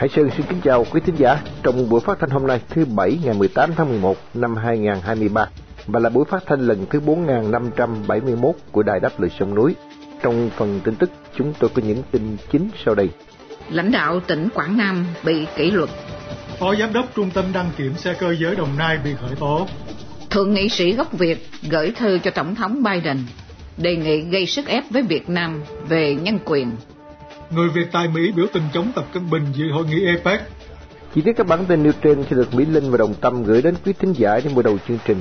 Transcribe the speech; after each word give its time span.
Hải 0.00 0.08
Sơn 0.08 0.30
xin 0.36 0.46
kính 0.48 0.60
chào 0.64 0.86
quý 0.90 1.00
thính 1.06 1.14
giả 1.18 1.42
trong 1.62 1.88
buổi 1.88 2.00
phát 2.00 2.18
thanh 2.20 2.30
hôm 2.30 2.46
nay 2.46 2.60
thứ 2.68 2.84
Bảy 2.84 3.18
ngày 3.24 3.34
18 3.34 3.70
tháng 3.76 3.88
11 3.88 4.16
năm 4.34 4.56
2023 4.56 5.48
và 5.86 6.00
là 6.00 6.10
buổi 6.10 6.24
phát 6.24 6.42
thanh 6.46 6.60
lần 6.60 6.86
thứ 6.90 7.00
4571 7.00 8.54
của 8.72 8.82
Đài 8.82 9.00
Đáp 9.00 9.20
Lời 9.20 9.30
Sông 9.38 9.54
Núi. 9.54 9.74
Trong 10.22 10.50
phần 10.56 10.80
tin 10.84 10.94
tức, 10.94 11.10
chúng 11.36 11.54
tôi 11.58 11.70
có 11.74 11.82
những 11.86 12.02
tin 12.10 12.36
chính 12.52 12.68
sau 12.84 12.94
đây. 12.94 13.08
Lãnh 13.70 13.92
đạo 13.92 14.20
tỉnh 14.20 14.48
Quảng 14.54 14.78
Nam 14.78 15.06
bị 15.24 15.46
kỷ 15.56 15.70
luật. 15.70 15.90
Phó 16.58 16.74
Giám 16.74 16.92
đốc 16.92 17.06
Trung 17.14 17.30
tâm 17.34 17.44
đăng 17.52 17.70
kiểm 17.76 17.94
xe 17.94 18.14
cơ 18.20 18.34
giới 18.34 18.56
Đồng 18.56 18.78
Nai 18.78 18.98
bị 19.04 19.10
khởi 19.20 19.36
tố. 19.40 19.66
Thượng 20.30 20.54
nghị 20.54 20.68
sĩ 20.68 20.92
gốc 20.92 21.12
Việt 21.12 21.46
gửi 21.70 21.92
thư 21.96 22.18
cho 22.18 22.30
Tổng 22.30 22.54
thống 22.54 22.82
Biden 22.82 23.18
đề 23.76 23.96
nghị 23.96 24.20
gây 24.20 24.46
sức 24.46 24.66
ép 24.66 24.84
với 24.90 25.02
Việt 25.02 25.28
Nam 25.28 25.62
về 25.88 26.14
nhân 26.14 26.38
quyền. 26.44 26.70
Người 27.50 27.68
Việt 27.68 27.86
tại 27.92 28.08
Mỹ 28.08 28.32
biểu 28.32 28.46
tình 28.52 28.62
chống 28.72 28.92
Tập 28.94 29.04
Cận 29.12 29.30
Bình 29.30 29.42
dự 29.52 29.64
hội 29.72 29.84
nghị 29.84 30.06
APEC. 30.06 30.40
Chi 31.14 31.20
tiết 31.20 31.32
các 31.36 31.46
bản 31.46 31.66
tin 31.66 31.82
nêu 31.82 31.92
trên 32.02 32.24
sẽ 32.30 32.36
được 32.36 32.54
Mỹ 32.54 32.64
Linh 32.64 32.90
và 32.90 32.98
Đồng 32.98 33.14
Tâm 33.14 33.42
gửi 33.44 33.62
đến 33.62 33.74
quý 33.84 33.92
thính 33.92 34.12
giả 34.12 34.40
trong 34.40 34.54
buổi 34.54 34.64
đầu 34.64 34.78
chương 34.88 34.98
trình. 35.04 35.18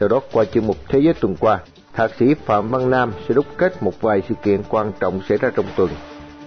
Sau 0.00 0.08
đó 0.08 0.20
qua 0.32 0.44
chương 0.44 0.66
mục 0.66 0.76
Thế 0.88 0.98
giới 0.98 1.14
tuần 1.14 1.36
qua, 1.36 1.58
Thạc 1.92 2.10
sĩ 2.18 2.34
Phạm 2.44 2.68
Văn 2.68 2.90
Nam 2.90 3.12
sẽ 3.28 3.34
đúc 3.34 3.46
kết 3.56 3.82
một 3.82 4.00
vài 4.00 4.22
sự 4.28 4.34
kiện 4.42 4.62
quan 4.68 4.92
trọng 5.00 5.20
xảy 5.28 5.38
ra 5.38 5.50
trong 5.56 5.66
tuần. 5.76 5.90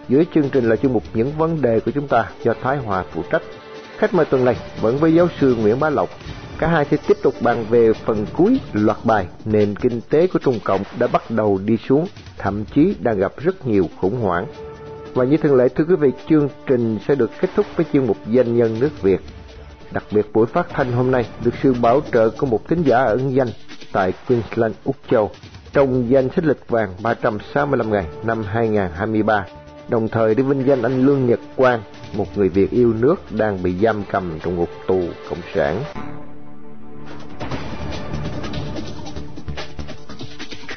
Dưới 0.10 0.26
chương 0.36 0.50
trình 0.50 0.70
là 0.70 0.76
chương 0.76 0.94
mục 0.94 1.04
những 1.14 1.32
vấn 1.38 1.62
đề 1.62 1.80
của 1.80 1.92
chúng 1.92 2.08
ta 2.08 2.30
do 2.44 2.54
Thái 2.62 2.78
Hòa 2.78 3.04
phụ 3.12 3.24
trách. 3.32 3.42
Khách 3.98 4.14
mời 4.14 4.26
tuần 4.26 4.46
này 4.46 4.56
vẫn 4.82 4.98
với 4.98 5.14
giáo 5.14 5.28
sư 5.40 5.56
Nguyễn 5.56 5.80
Bá 5.80 5.90
Lộc. 5.90 6.10
Cả 6.58 6.68
hai 6.68 6.86
sẽ 6.92 6.98
tiếp 7.08 7.18
tục 7.24 7.34
bàn 7.42 7.66
về 7.70 7.94
phần 7.94 8.26
cuối 8.34 8.60
loạt 8.74 8.98
bài 9.04 9.26
nền 9.46 9.76
kinh 9.76 10.02
tế 10.10 10.28
của 10.28 10.40
Trung 10.40 10.60
Cộng 10.64 10.82
đã 11.00 11.08
bắt 11.08 11.32
đầu 11.32 11.60
đi 11.66 11.78
xuống, 11.78 12.08
thậm 12.38 12.66
chí 12.66 12.96
đang 13.00 13.18
gặp 13.18 13.32
rất 13.38 13.68
nhiều 13.68 13.90
khủng 14.02 14.20
hoảng. 14.20 14.46
Và 15.14 15.26
như 15.26 15.38
thường 15.38 15.56
lệ 15.56 15.70
thưa 15.70 15.84
quý 15.84 15.96
vị, 15.96 16.12
chương 16.30 16.50
trình 16.66 16.98
sẽ 17.08 17.16
được 17.16 17.32
kết 17.42 17.50
thúc 17.56 17.66
với 17.76 17.86
chuyên 17.94 18.08
mục 18.08 18.18
danh 18.28 18.58
nhân 18.58 18.80
nước 18.80 19.02
Việt. 19.02 19.22
Đặc 19.92 20.04
biệt 20.12 20.34
buổi 20.34 20.46
phát 20.46 20.68
thanh 20.70 20.92
hôm 20.92 21.12
nay 21.12 21.26
được 21.44 21.54
sự 21.64 21.74
bảo 21.74 22.02
trợ 22.12 22.30
của 22.30 22.46
một 22.46 22.68
thính 22.68 22.84
giả 22.84 22.98
ẩn 22.98 23.36
danh 23.36 23.48
tại 23.92 24.14
Queensland, 24.28 24.76
Úc 24.84 24.96
Châu 25.10 25.32
trong 25.74 26.10
danh 26.10 26.30
sách 26.36 26.46
lịch 26.46 26.68
vàng 26.68 26.94
365 27.04 27.92
ngày 27.92 28.06
năm 28.24 28.44
2023, 28.44 29.46
đồng 29.90 30.08
thời 30.08 30.36
để 30.36 30.44
vinh 30.44 30.68
danh 30.68 30.82
anh 30.82 31.06
Lương 31.06 31.26
Nhật 31.26 31.40
Quang, 31.56 31.82
một 32.18 32.38
người 32.38 32.50
Việt 32.50 32.72
yêu 32.72 32.94
nước 32.94 33.16
đang 33.32 33.64
bị 33.64 33.76
giam 33.82 34.04
cầm 34.12 34.40
trong 34.44 34.56
ngục 34.56 34.70
tù 34.88 35.02
cộng 35.30 35.42
sản. 35.54 35.84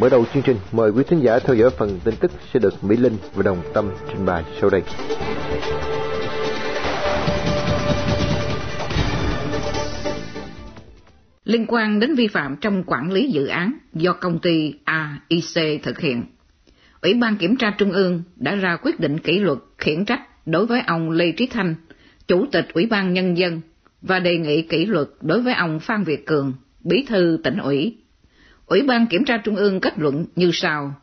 Mở 0.01 0.09
đầu 0.09 0.25
chương 0.35 0.43
trình, 0.43 0.57
mời 0.73 0.91
quý 0.91 1.03
thính 1.09 1.21
giả 1.23 1.39
theo 1.39 1.57
dõi 1.57 1.71
phần 1.71 2.01
tin 2.05 2.15
tức 2.21 2.31
sẽ 2.53 2.61
được 2.61 2.85
Mỹ 2.85 2.97
Linh 2.97 3.17
và 3.35 3.43
Đồng 3.43 3.63
Tâm 3.75 3.91
trình 4.09 4.27
bày 4.27 4.45
sau 4.61 4.71
đây. 4.71 4.83
Liên 11.45 11.67
quan 11.69 12.01
đến 12.01 12.15
vi 12.15 12.29
phạm 12.29 12.57
trong 12.61 12.83
quản 12.87 13.13
lý 13.13 13.31
dự 13.31 13.47
án 13.47 13.79
do 13.95 14.13
công 14.13 14.39
ty 14.39 14.75
AIC 14.85 15.83
thực 15.83 15.99
hiện, 15.99 16.25
Ủy 17.01 17.15
ban 17.15 17.37
Kiểm 17.37 17.57
tra 17.57 17.75
Trung 17.79 17.93
ương 17.93 18.23
đã 18.37 18.55
ra 18.55 18.77
quyết 18.83 19.01
định 19.01 19.19
kỷ 19.19 19.39
luật 19.39 19.59
khiển 19.79 20.05
trách 20.05 20.21
đối 20.47 20.67
với 20.67 20.81
ông 20.87 21.11
Lê 21.11 21.33
Trí 21.33 21.47
Thanh, 21.47 21.75
Chủ 22.29 22.47
tịch 22.53 22.67
Ủy 22.75 22.87
ban 22.87 23.15
Nhân 23.15 23.39
dân, 23.39 23.61
và 24.03 24.19
đề 24.19 24.37
nghị 24.37 24.63
kỷ 24.63 24.87
luật 24.87 25.09
đối 25.21 25.43
với 25.43 25.55
ông 25.55 25.81
Phan 25.81 26.05
Việt 26.05 26.27
Cường, 26.27 26.53
Bí 26.85 27.05
thư 27.09 27.39
tỉnh 27.45 27.59
ủy. 27.59 27.97
Ủy 28.67 28.83
ban 28.83 29.07
Kiểm 29.07 29.25
tra 29.25 29.39
Trung 29.39 29.57
ương 29.57 29.81
kết 29.81 29.99
luận 29.99 30.25
như 30.37 30.51
sau. 30.53 30.95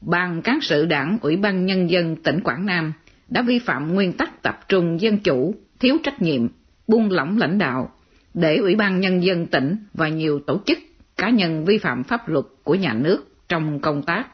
Ban 0.00 0.42
cán 0.42 0.58
sự 0.62 0.86
đảng 0.86 1.18
Ủy 1.20 1.36
ban 1.36 1.66
Nhân 1.66 1.90
dân 1.90 2.16
tỉnh 2.16 2.40
Quảng 2.40 2.66
Nam 2.66 2.92
đã 3.28 3.42
vi 3.42 3.58
phạm 3.58 3.94
nguyên 3.94 4.12
tắc 4.12 4.42
tập 4.42 4.60
trung 4.68 5.00
dân 5.00 5.18
chủ, 5.18 5.54
thiếu 5.80 5.96
trách 6.02 6.22
nhiệm, 6.22 6.48
buông 6.88 7.10
lỏng 7.10 7.38
lãnh 7.38 7.58
đạo, 7.58 7.92
để 8.34 8.56
Ủy 8.56 8.74
ban 8.74 9.00
Nhân 9.00 9.24
dân 9.24 9.46
tỉnh 9.46 9.76
và 9.94 10.08
nhiều 10.08 10.40
tổ 10.46 10.60
chức, 10.66 10.78
cá 11.16 11.30
nhân 11.30 11.64
vi 11.64 11.78
phạm 11.78 12.04
pháp 12.04 12.28
luật 12.28 12.44
của 12.64 12.74
nhà 12.74 12.94
nước 12.94 13.26
trong 13.48 13.80
công 13.80 14.02
tác, 14.02 14.26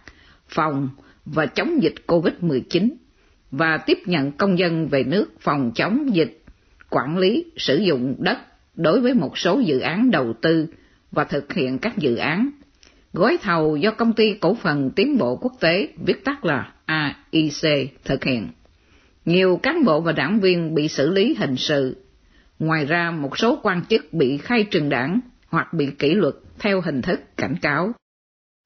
phòng 0.48 0.88
và 1.24 1.46
chống 1.46 1.82
dịch 1.82 1.94
COVID-19 2.06 2.88
và 3.50 3.78
tiếp 3.78 3.98
nhận 4.06 4.32
công 4.32 4.58
dân 4.58 4.88
về 4.88 5.04
nước 5.04 5.32
phòng 5.40 5.72
chống 5.74 6.14
dịch, 6.14 6.42
quản 6.90 7.18
lý 7.18 7.44
sử 7.56 7.76
dụng 7.76 8.14
đất 8.18 8.38
đối 8.74 9.00
với 9.00 9.14
một 9.14 9.38
số 9.38 9.60
dự 9.60 9.78
án 9.78 10.10
đầu 10.10 10.32
tư 10.32 10.66
và 11.10 11.24
thực 11.24 11.52
hiện 11.52 11.78
các 11.78 11.98
dự 11.98 12.16
án. 12.16 12.50
Gói 13.12 13.38
thầu 13.42 13.76
do 13.76 13.90
Công 13.90 14.12
ty 14.12 14.34
Cổ 14.40 14.54
phần 14.54 14.90
Tiến 14.96 15.18
bộ 15.18 15.36
Quốc 15.36 15.52
tế, 15.60 15.88
viết 15.96 16.24
tắt 16.24 16.44
là 16.44 16.72
AIC, 16.84 17.90
thực 18.04 18.24
hiện. 18.24 18.48
Nhiều 19.24 19.60
cán 19.62 19.84
bộ 19.84 20.00
và 20.00 20.12
đảng 20.12 20.40
viên 20.40 20.74
bị 20.74 20.88
xử 20.88 21.10
lý 21.10 21.34
hình 21.34 21.56
sự. 21.56 22.04
Ngoài 22.58 22.84
ra, 22.84 23.10
một 23.10 23.38
số 23.38 23.60
quan 23.62 23.84
chức 23.84 24.12
bị 24.12 24.38
khai 24.38 24.64
trừ 24.70 24.80
đảng 24.80 25.20
hoặc 25.48 25.74
bị 25.74 25.90
kỷ 25.98 26.14
luật 26.14 26.34
theo 26.58 26.80
hình 26.80 27.02
thức 27.02 27.20
cảnh 27.36 27.56
cáo. 27.62 27.92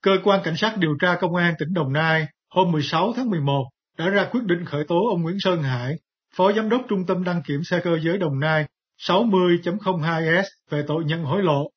Cơ 0.03 0.13
quan 0.25 0.41
Cảnh 0.45 0.57
sát 0.57 0.77
điều 0.79 0.95
tra 1.01 1.17
Công 1.21 1.35
an 1.35 1.55
tỉnh 1.59 1.75
Đồng 1.75 1.93
Nai 1.93 2.27
hôm 2.51 2.73
16 2.73 3.13
tháng 3.17 3.31
11 3.31 3.65
đã 3.99 4.09
ra 4.09 4.29
quyết 4.31 4.41
định 4.45 4.65
khởi 4.65 4.85
tố 4.89 5.09
ông 5.11 5.23
Nguyễn 5.23 5.37
Sơn 5.41 5.63
Hải, 5.63 5.95
Phó 6.37 6.53
Giám 6.53 6.69
đốc 6.69 6.83
Trung 6.89 7.07
tâm 7.07 7.25
đăng 7.25 7.43
kiểm 7.47 7.65
xe 7.65 7.81
cơ 7.85 7.99
giới 8.03 8.19
Đồng 8.19 8.41
Nai 8.41 8.67
60.02S 9.01 10.43
về 10.71 10.85
tội 10.87 11.05
nhận 11.05 11.25
hối 11.25 11.43
lộ. 11.43 11.71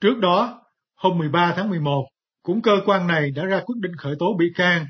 Trước 0.00 0.18
đó, 0.18 0.63
hôm 1.04 1.18
13 1.18 1.54
tháng 1.56 1.70
11, 1.70 2.08
cũng 2.42 2.62
cơ 2.62 2.72
quan 2.86 3.06
này 3.06 3.30
đã 3.30 3.44
ra 3.44 3.60
quyết 3.66 3.76
định 3.80 3.96
khởi 3.96 4.14
tố 4.18 4.26
bị 4.38 4.46
can. 4.54 4.86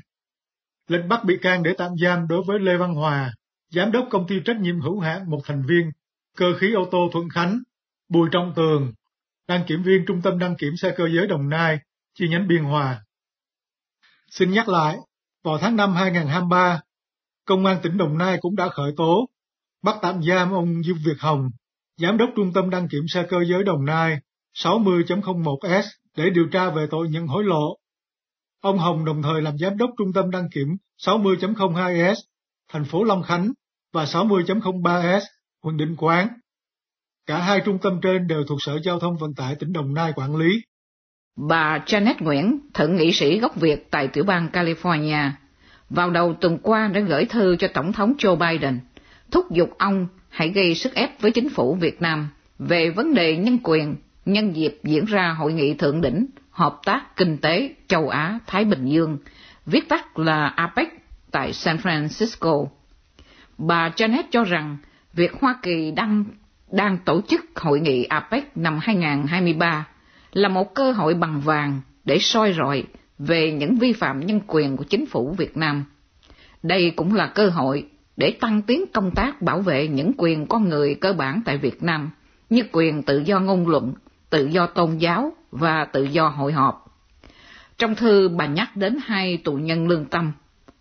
Lệnh 0.87 1.07
bắt 1.07 1.23
bị 1.25 1.37
can 1.41 1.63
để 1.63 1.71
tạm 1.77 1.91
giam 2.03 2.27
đối 2.27 2.43
với 2.47 2.59
Lê 2.59 2.77
Văn 2.77 2.93
Hòa, 2.93 3.33
Giám 3.69 3.91
đốc 3.91 4.07
công 4.09 4.27
ty 4.27 4.35
trách 4.45 4.57
nhiệm 4.57 4.79
hữu 4.81 4.99
hạn 4.99 5.29
một 5.29 5.39
thành 5.43 5.63
viên, 5.67 5.91
cơ 6.37 6.45
khí 6.59 6.73
ô 6.73 6.85
tô 6.91 7.09
Thuận 7.13 7.29
Khánh, 7.29 7.59
Bùi 8.09 8.29
Trọng 8.31 8.53
Tường, 8.55 8.93
đăng 9.47 9.63
kiểm 9.67 9.83
viên 9.83 10.05
Trung 10.07 10.21
tâm 10.21 10.39
đăng 10.39 10.55
kiểm 10.57 10.77
xe 10.77 10.93
cơ 10.97 11.03
giới 11.15 11.27
Đồng 11.27 11.49
Nai, 11.49 11.77
chi 12.13 12.27
nhánh 12.29 12.47
Biên 12.47 12.63
Hòa. 12.63 13.03
Xin 14.31 14.51
nhắc 14.51 14.69
lại, 14.69 14.97
vào 15.43 15.57
tháng 15.57 15.75
5 15.75 15.93
2023, 15.93 16.81
Công 17.45 17.65
an 17.65 17.79
tỉnh 17.83 17.97
Đồng 17.97 18.17
Nai 18.17 18.37
cũng 18.41 18.55
đã 18.55 18.69
khởi 18.69 18.91
tố, 18.97 19.29
bắt 19.83 19.95
tạm 20.01 20.23
giam 20.23 20.51
ông 20.51 20.83
Dương 20.83 20.97
Việt 21.05 21.17
Hồng, 21.19 21.49
Giám 21.97 22.17
đốc 22.17 22.29
Trung 22.35 22.53
tâm 22.53 22.69
đăng 22.69 22.87
kiểm 22.87 23.07
xe 23.07 23.25
cơ 23.29 23.37
giới 23.49 23.63
Đồng 23.63 23.85
Nai 23.85 24.17
60.01S 24.53 25.83
để 26.15 26.29
điều 26.29 26.47
tra 26.51 26.69
về 26.69 26.87
tội 26.91 27.09
nhận 27.09 27.27
hối 27.27 27.43
lộ. 27.43 27.77
Ông 28.61 28.77
Hồng 28.77 29.05
đồng 29.05 29.21
thời 29.21 29.41
làm 29.41 29.57
Giám 29.57 29.77
đốc 29.77 29.89
Trung 29.97 30.13
tâm 30.13 30.31
đăng 30.31 30.49
kiểm 30.49 30.67
60.02S, 31.01 32.15
thành 32.71 32.85
phố 32.85 33.03
Long 33.03 33.23
Khánh 33.23 33.51
và 33.93 34.03
60.03S, 34.03 35.21
quận 35.61 35.77
Định 35.77 35.95
Quán. 35.97 36.27
Cả 37.25 37.37
hai 37.37 37.61
trung 37.65 37.77
tâm 37.81 37.99
trên 38.01 38.27
đều 38.27 38.43
thuộc 38.47 38.57
Sở 38.61 38.79
Giao 38.83 38.99
thông 38.99 39.17
Vận 39.17 39.33
tải 39.33 39.55
tỉnh 39.55 39.73
Đồng 39.73 39.93
Nai 39.93 40.13
quản 40.15 40.35
lý. 40.35 40.61
Bà 41.49 41.83
Janet 41.85 42.15
Nguyễn, 42.19 42.59
thượng 42.73 42.95
nghị 42.95 43.11
sĩ 43.11 43.39
gốc 43.39 43.55
Việt 43.55 43.91
tại 43.91 44.07
tiểu 44.07 44.23
bang 44.23 44.49
California, 44.53 45.29
vào 45.89 46.09
đầu 46.09 46.33
tuần 46.41 46.57
qua 46.63 46.87
đã 46.87 46.99
gửi 46.99 47.25
thư 47.25 47.55
cho 47.55 47.67
Tổng 47.73 47.93
thống 47.93 48.13
Joe 48.17 48.35
Biden, 48.35 48.79
thúc 49.31 49.51
giục 49.51 49.69
ông 49.77 50.07
hãy 50.29 50.49
gây 50.49 50.75
sức 50.75 50.93
ép 50.93 51.21
với 51.21 51.31
chính 51.31 51.49
phủ 51.49 51.75
Việt 51.75 52.01
Nam 52.01 52.29
về 52.59 52.89
vấn 52.89 53.13
đề 53.13 53.37
nhân 53.37 53.57
quyền 53.63 53.95
nhân 54.25 54.55
dịp 54.55 54.79
diễn 54.83 55.05
ra 55.05 55.35
hội 55.37 55.53
nghị 55.53 55.73
thượng 55.73 56.01
đỉnh 56.01 56.25
hợp 56.51 56.79
tác 56.85 57.15
kinh 57.15 57.37
tế 57.37 57.75
châu 57.87 58.09
Á 58.09 58.39
Thái 58.47 58.65
Bình 58.65 58.85
Dương, 58.85 59.17
viết 59.65 59.89
tắt 59.89 60.19
là 60.19 60.47
APEC 60.47 60.87
tại 61.31 61.53
San 61.53 61.77
Francisco. 61.77 62.67
Bà 63.57 63.89
Janet 63.89 64.23
cho 64.31 64.43
rằng 64.43 64.77
việc 65.13 65.33
Hoa 65.33 65.55
Kỳ 65.61 65.91
đang 65.91 66.25
đang 66.71 66.97
tổ 67.05 67.21
chức 67.21 67.45
hội 67.55 67.79
nghị 67.79 68.03
APEC 68.03 68.57
năm 68.57 68.79
2023 68.81 69.87
là 70.31 70.49
một 70.49 70.75
cơ 70.75 70.91
hội 70.91 71.13
bằng 71.13 71.41
vàng 71.41 71.81
để 72.05 72.19
soi 72.19 72.53
rọi 72.53 72.83
về 73.19 73.51
những 73.51 73.75
vi 73.75 73.93
phạm 73.93 74.25
nhân 74.25 74.39
quyền 74.47 74.77
của 74.77 74.83
chính 74.83 75.05
phủ 75.05 75.35
Việt 75.37 75.57
Nam. 75.57 75.85
Đây 76.63 76.93
cũng 76.95 77.15
là 77.15 77.27
cơ 77.27 77.49
hội 77.49 77.87
để 78.17 78.37
tăng 78.41 78.61
tiến 78.61 78.85
công 78.93 79.11
tác 79.11 79.41
bảo 79.41 79.61
vệ 79.61 79.87
những 79.87 80.11
quyền 80.17 80.47
con 80.47 80.69
người 80.69 80.95
cơ 80.95 81.13
bản 81.13 81.41
tại 81.45 81.57
Việt 81.57 81.83
Nam, 81.83 82.09
như 82.49 82.63
quyền 82.71 83.03
tự 83.03 83.19
do 83.25 83.39
ngôn 83.39 83.67
luận, 83.67 83.93
tự 84.35 84.45
do 84.45 84.67
tôn 84.67 84.97
giáo 84.97 85.33
và 85.51 85.85
tự 85.85 86.03
do 86.03 86.27
hội 86.27 86.53
họp. 86.53 86.97
Trong 87.77 87.95
thư 87.95 88.29
bà 88.29 88.45
nhắc 88.45 88.75
đến 88.75 88.97
hai 89.05 89.37
tù 89.37 89.53
nhân 89.53 89.87
lương 89.87 90.05
tâm 90.05 90.31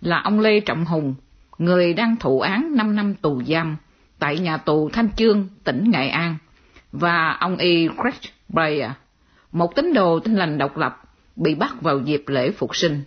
là 0.00 0.20
ông 0.24 0.40
Lê 0.40 0.60
Trọng 0.60 0.84
Hùng, 0.84 1.14
người 1.58 1.94
đang 1.94 2.16
thụ 2.16 2.40
án 2.40 2.76
5 2.76 2.96
năm 2.96 3.14
tù 3.14 3.42
giam 3.42 3.76
tại 4.18 4.38
nhà 4.38 4.56
tù 4.56 4.90
Thanh 4.92 5.08
Chương, 5.16 5.48
tỉnh 5.64 5.90
Nghệ 5.90 6.08
An, 6.08 6.36
và 6.92 7.36
ông 7.40 7.56
E. 7.56 7.68
Craig 7.96 8.32
Breyer, 8.48 8.90
một 9.52 9.74
tín 9.76 9.92
đồ 9.94 10.20
tin 10.20 10.34
lành 10.34 10.58
độc 10.58 10.76
lập, 10.76 11.02
bị 11.36 11.54
bắt 11.54 11.82
vào 11.82 11.98
dịp 11.98 12.24
lễ 12.26 12.50
phục 12.50 12.76
sinh. 12.76 13.02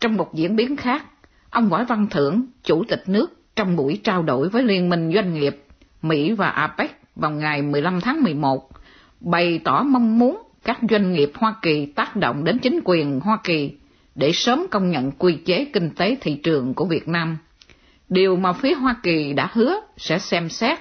Trong 0.00 0.16
một 0.16 0.34
diễn 0.34 0.56
biến 0.56 0.76
khác, 0.76 1.04
ông 1.50 1.68
Võ 1.68 1.84
Văn 1.84 2.06
Thưởng, 2.10 2.46
chủ 2.64 2.84
tịch 2.88 3.02
nước, 3.06 3.40
trong 3.56 3.76
buổi 3.76 4.00
trao 4.04 4.22
đổi 4.22 4.48
với 4.48 4.62
Liên 4.62 4.88
minh 4.88 5.12
Doanh 5.14 5.34
nghiệp 5.34 5.64
Mỹ 6.02 6.32
và 6.32 6.48
APEC 6.48 7.00
vào 7.16 7.30
ngày 7.30 7.62
15 7.62 8.00
tháng 8.00 8.22
11, 8.22 8.70
bày 9.20 9.60
tỏ 9.64 9.82
mong 9.82 10.18
muốn 10.18 10.42
các 10.64 10.78
doanh 10.90 11.12
nghiệp 11.12 11.32
Hoa 11.34 11.54
Kỳ 11.62 11.86
tác 11.86 12.16
động 12.16 12.44
đến 12.44 12.58
chính 12.58 12.80
quyền 12.84 13.20
Hoa 13.20 13.38
Kỳ 13.44 13.72
để 14.14 14.32
sớm 14.32 14.66
công 14.70 14.90
nhận 14.90 15.10
quy 15.10 15.36
chế 15.44 15.64
kinh 15.72 15.90
tế 15.90 16.16
thị 16.20 16.34
trường 16.34 16.74
của 16.74 16.84
Việt 16.84 17.08
Nam. 17.08 17.38
Điều 18.08 18.36
mà 18.36 18.52
phía 18.52 18.74
Hoa 18.74 18.96
Kỳ 19.02 19.32
đã 19.32 19.48
hứa 19.52 19.74
sẽ 19.96 20.18
xem 20.18 20.48
xét 20.48 20.78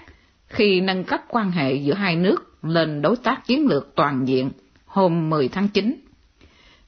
khi 0.48 0.81
nâng 0.81 1.04
cấp 1.04 1.22
quan 1.30 1.51
hệ 1.51 1.74
giữa 1.74 1.94
hai 1.94 2.16
nước 2.16 2.57
lên 2.63 3.01
đối 3.01 3.16
tác 3.16 3.48
chiến 3.48 3.68
lược 3.68 3.95
toàn 3.95 4.28
diện 4.28 4.51
hôm 4.86 5.30
10 5.30 5.48
tháng 5.48 5.68
9. 5.68 5.95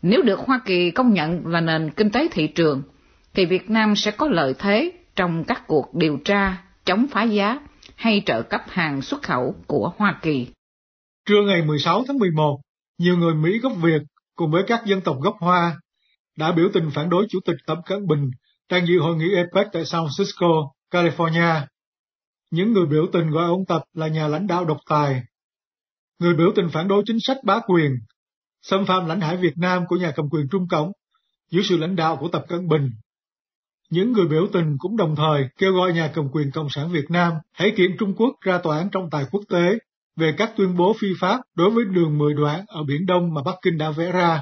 Nếu 0.02 0.22
được 0.22 0.40
Hoa 0.40 0.60
Kỳ 0.66 0.92
công 0.92 1.14
nhận 1.14 1.48
là 1.48 1.62
nền 1.62 1.90
kinh 1.90 2.10
tế 2.10 2.28
thị 2.32 2.48
trường, 2.48 2.82
thì 3.34 3.46
Việt 3.46 3.70
Nam 3.70 3.96
sẽ 3.96 4.12
có 4.12 4.28
lợi 4.28 4.54
thế 4.60 4.92
trong 5.16 5.44
các 5.44 5.68
cuộc 5.68 5.96
điều 5.96 6.18
tra 6.18 6.58
chống 6.86 7.08
phá 7.08 7.24
giá 7.24 7.60
hay 7.96 8.22
trợ 8.26 8.42
cấp 8.42 8.62
hàng 8.70 9.02
xuất 9.02 9.22
khẩu 9.22 9.56
của 9.68 9.92
Hoa 9.98 10.16
Kỳ. 10.22 10.48
Trưa 11.30 11.42
ngày 11.42 11.62
16 11.62 12.04
tháng 12.08 12.18
11, 12.18 12.60
nhiều 12.98 13.18
người 13.18 13.34
Mỹ 13.34 13.60
gốc 13.60 13.74
Việt 13.82 14.02
cùng 14.36 14.52
với 14.52 14.64
các 14.68 14.86
dân 14.86 15.02
tộc 15.02 15.18
gốc 15.22 15.36
Hoa 15.40 15.80
đã 16.38 16.52
biểu 16.52 16.70
tình 16.74 16.90
phản 16.94 17.10
đối 17.10 17.26
Chủ 17.30 17.40
tịch 17.46 17.56
Tập 17.68 17.78
Cận 17.86 18.08
Bình 18.08 18.30
đang 18.70 18.88
dự 18.88 19.00
hội 19.00 19.16
nghị 19.16 19.36
APEC 19.36 19.68
tại 19.74 19.86
San 19.86 20.04
Francisco, 20.04 20.70
California. 20.92 21.62
Những 22.52 22.74
người 22.74 22.86
biểu 22.86 23.06
tình 23.14 23.32
gọi 23.32 23.46
ông 23.46 23.66
Tập 23.66 23.82
là 23.94 24.08
nhà 24.08 24.28
lãnh 24.28 24.48
đạo 24.48 24.66
độc 24.66 24.78
tài. 24.90 25.22
Người 26.20 26.36
biểu 26.36 26.52
tình 26.56 26.70
phản 26.70 26.88
đối 26.88 27.04
chính 27.06 27.20
sách 27.20 27.38
bá 27.44 27.60
quyền, 27.68 27.92
xâm 28.62 28.86
phạm 28.86 29.06
lãnh 29.06 29.22
hải 29.22 29.38
Việt 29.38 29.58
Nam 29.58 29.84
của 29.88 29.96
nhà 29.96 30.12
cầm 30.16 30.30
quyền 30.30 30.48
Trung 30.52 30.68
Cộng 30.70 30.92
dưới 31.52 31.64
sự 31.64 31.78
lãnh 31.78 31.96
đạo 31.96 32.18
của 32.20 32.28
Tập 32.28 32.46
Cận 32.48 32.68
Bình. 32.68 32.90
Những 33.90 34.12
người 34.12 34.28
biểu 34.28 34.48
tình 34.54 34.76
cũng 34.80 34.98
đồng 34.98 35.16
thời 35.16 35.44
kêu 35.58 35.74
gọi 35.74 35.94
nhà 35.94 36.12
cầm 36.16 36.30
quyền 36.32 36.52
Cộng 36.52 36.70
sản 36.70 36.92
Việt 36.92 37.06
Nam 37.10 37.34
hãy 37.52 37.74
kiện 37.78 37.98
Trung 38.00 38.16
Quốc 38.16 38.36
ra 38.42 38.58
tòa 38.64 38.78
án 38.78 38.90
trọng 38.90 39.10
tài 39.10 39.26
quốc 39.32 39.42
tế 39.50 39.78
về 40.20 40.34
các 40.38 40.54
tuyên 40.58 40.78
bố 40.78 40.94
phi 41.00 41.08
pháp 41.20 41.40
đối 41.56 41.70
với 41.70 41.86
đường 41.86 42.18
10 42.18 42.34
đoạn 42.34 42.66
ở 42.68 42.84
Biển 42.84 43.06
Đông 43.06 43.34
mà 43.34 43.42
Bắc 43.46 43.56
Kinh 43.62 43.78
đã 43.78 43.92
vẽ 43.92 44.12
ra. 44.12 44.42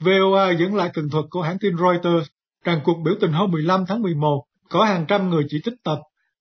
VOA 0.00 0.50
dẫn 0.50 0.74
lại 0.74 0.90
tường 0.94 1.10
thuật 1.10 1.24
của 1.30 1.42
hãng 1.42 1.58
tin 1.58 1.76
Reuters 1.76 2.28
rằng 2.64 2.80
cuộc 2.84 2.98
biểu 3.04 3.14
tình 3.20 3.32
hôm 3.32 3.50
15 3.50 3.84
tháng 3.88 4.02
11 4.02 4.44
có 4.70 4.84
hàng 4.84 5.04
trăm 5.08 5.30
người 5.30 5.44
chỉ 5.48 5.60
trích 5.64 5.74
tập 5.84 5.98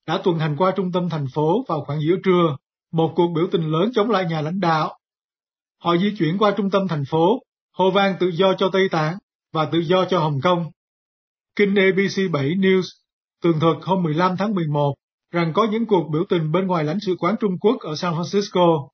đã 0.07 0.21
tuần 0.23 0.39
hành 0.39 0.55
qua 0.57 0.71
trung 0.75 0.91
tâm 0.91 1.09
thành 1.09 1.25
phố 1.33 1.65
vào 1.67 1.83
khoảng 1.85 1.99
giữa 2.01 2.15
trưa, 2.23 2.57
một 2.91 3.13
cuộc 3.15 3.27
biểu 3.35 3.47
tình 3.51 3.71
lớn 3.71 3.91
chống 3.93 4.09
lại 4.09 4.25
nhà 4.25 4.41
lãnh 4.41 4.59
đạo. 4.59 4.97
Họ 5.83 5.97
di 5.97 6.15
chuyển 6.17 6.37
qua 6.37 6.53
trung 6.57 6.69
tâm 6.69 6.87
thành 6.87 7.03
phố, 7.09 7.39
hô 7.73 7.91
vang 7.91 8.15
tự 8.19 8.27
do 8.27 8.53
cho 8.53 8.69
Tây 8.73 8.89
Tạng 8.91 9.17
và 9.53 9.65
tự 9.65 9.79
do 9.79 10.05
cho 10.05 10.19
Hồng 10.19 10.41
Kông. 10.43 10.65
Kinh 11.55 11.75
ABC 11.75 12.31
7 12.31 12.49
News 12.49 12.83
tường 13.41 13.59
thuật 13.59 13.77
hôm 13.81 14.03
15 14.03 14.37
tháng 14.37 14.55
11 14.55 14.95
rằng 15.35 15.51
có 15.53 15.67
những 15.71 15.85
cuộc 15.85 16.09
biểu 16.13 16.23
tình 16.29 16.51
bên 16.51 16.67
ngoài 16.67 16.83
lãnh 16.83 16.99
sự 16.99 17.15
quán 17.19 17.35
Trung 17.39 17.59
Quốc 17.61 17.77
ở 17.79 17.95
San 17.95 18.13
Francisco. 18.13 18.87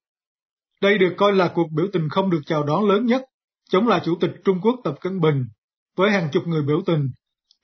Đây 0.82 0.98
được 0.98 1.14
coi 1.18 1.34
là 1.34 1.52
cuộc 1.56 1.68
biểu 1.76 1.86
tình 1.94 2.10
không 2.10 2.30
được 2.30 2.42
chào 2.46 2.64
đón 2.64 2.88
lớn 2.88 3.06
nhất, 3.06 3.22
chống 3.70 3.88
lại 3.88 4.02
Chủ 4.06 4.16
tịch 4.22 4.32
Trung 4.46 4.58
Quốc 4.62 4.76
Tập 4.84 4.96
Cận 5.02 5.20
Bình, 5.20 5.46
với 5.98 6.12
hàng 6.12 6.30
chục 6.32 6.44
người 6.48 6.62
biểu 6.62 6.82
tình, 6.86 7.08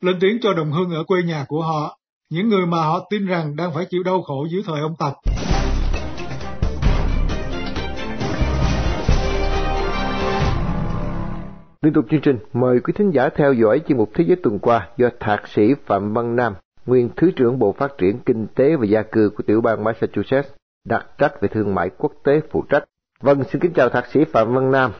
lên 0.02 0.16
tiếng 0.20 0.38
cho 0.42 0.54
đồng 0.54 0.72
hương 0.72 0.92
ở 0.92 1.04
quê 1.04 1.24
nhà 1.24 1.46
của 1.48 1.62
họ, 1.62 1.98
những 2.30 2.50
người 2.50 2.66
mà 2.66 2.78
họ 2.78 3.08
tin 3.10 3.26
rằng 3.26 3.56
đang 3.56 3.74
phải 3.74 3.86
chịu 3.90 4.04
đau 4.04 4.22
khổ 4.22 4.48
dưới 4.52 4.64
thời 4.66 4.82
ông 4.82 4.96
Tập. 5.00 5.14
Liên 11.82 11.94
tục 11.94 12.06
chương 12.12 12.22
trình, 12.22 12.38
mời 12.54 12.80
quý 12.84 12.94
thính 12.98 13.12
giả 13.14 13.30
theo 13.38 13.54
dõi 13.54 13.82
chuyên 13.88 13.98
mục 13.98 14.10
Thế 14.16 14.24
giới 14.28 14.38
tuần 14.44 14.60
qua 14.60 14.90
do 14.98 15.10
Thạc 15.20 15.48
sĩ 15.48 15.62
Phạm 15.86 16.14
Văn 16.14 16.36
Nam, 16.36 16.54
nguyên 16.88 17.10
Thứ 17.16 17.32
trưởng 17.36 17.60
Bộ 17.60 17.72
Phát 17.72 17.98
triển 17.98 18.20
Kinh 18.26 18.48
tế 18.56 18.76
và 18.76 18.86
Gia 18.86 19.04
cư 19.04 19.32
của 19.38 19.44
tiểu 19.48 19.62
bang 19.62 19.84
Massachusetts, 19.84 20.54
đặc 20.86 21.06
trách 21.18 21.42
về 21.42 21.48
thương 21.48 21.76
mại 21.76 21.90
quốc 21.98 22.12
tế 22.24 22.42
phụ 22.50 22.64
trách. 22.70 22.84
Vâng, 23.22 23.44
xin 23.44 23.62
kính 23.62 23.74
chào 23.74 23.90
Thạc 23.90 24.06
sĩ 24.06 24.26
Phạm 24.26 24.54
Văn 24.54 24.72
Nam. 24.72 24.92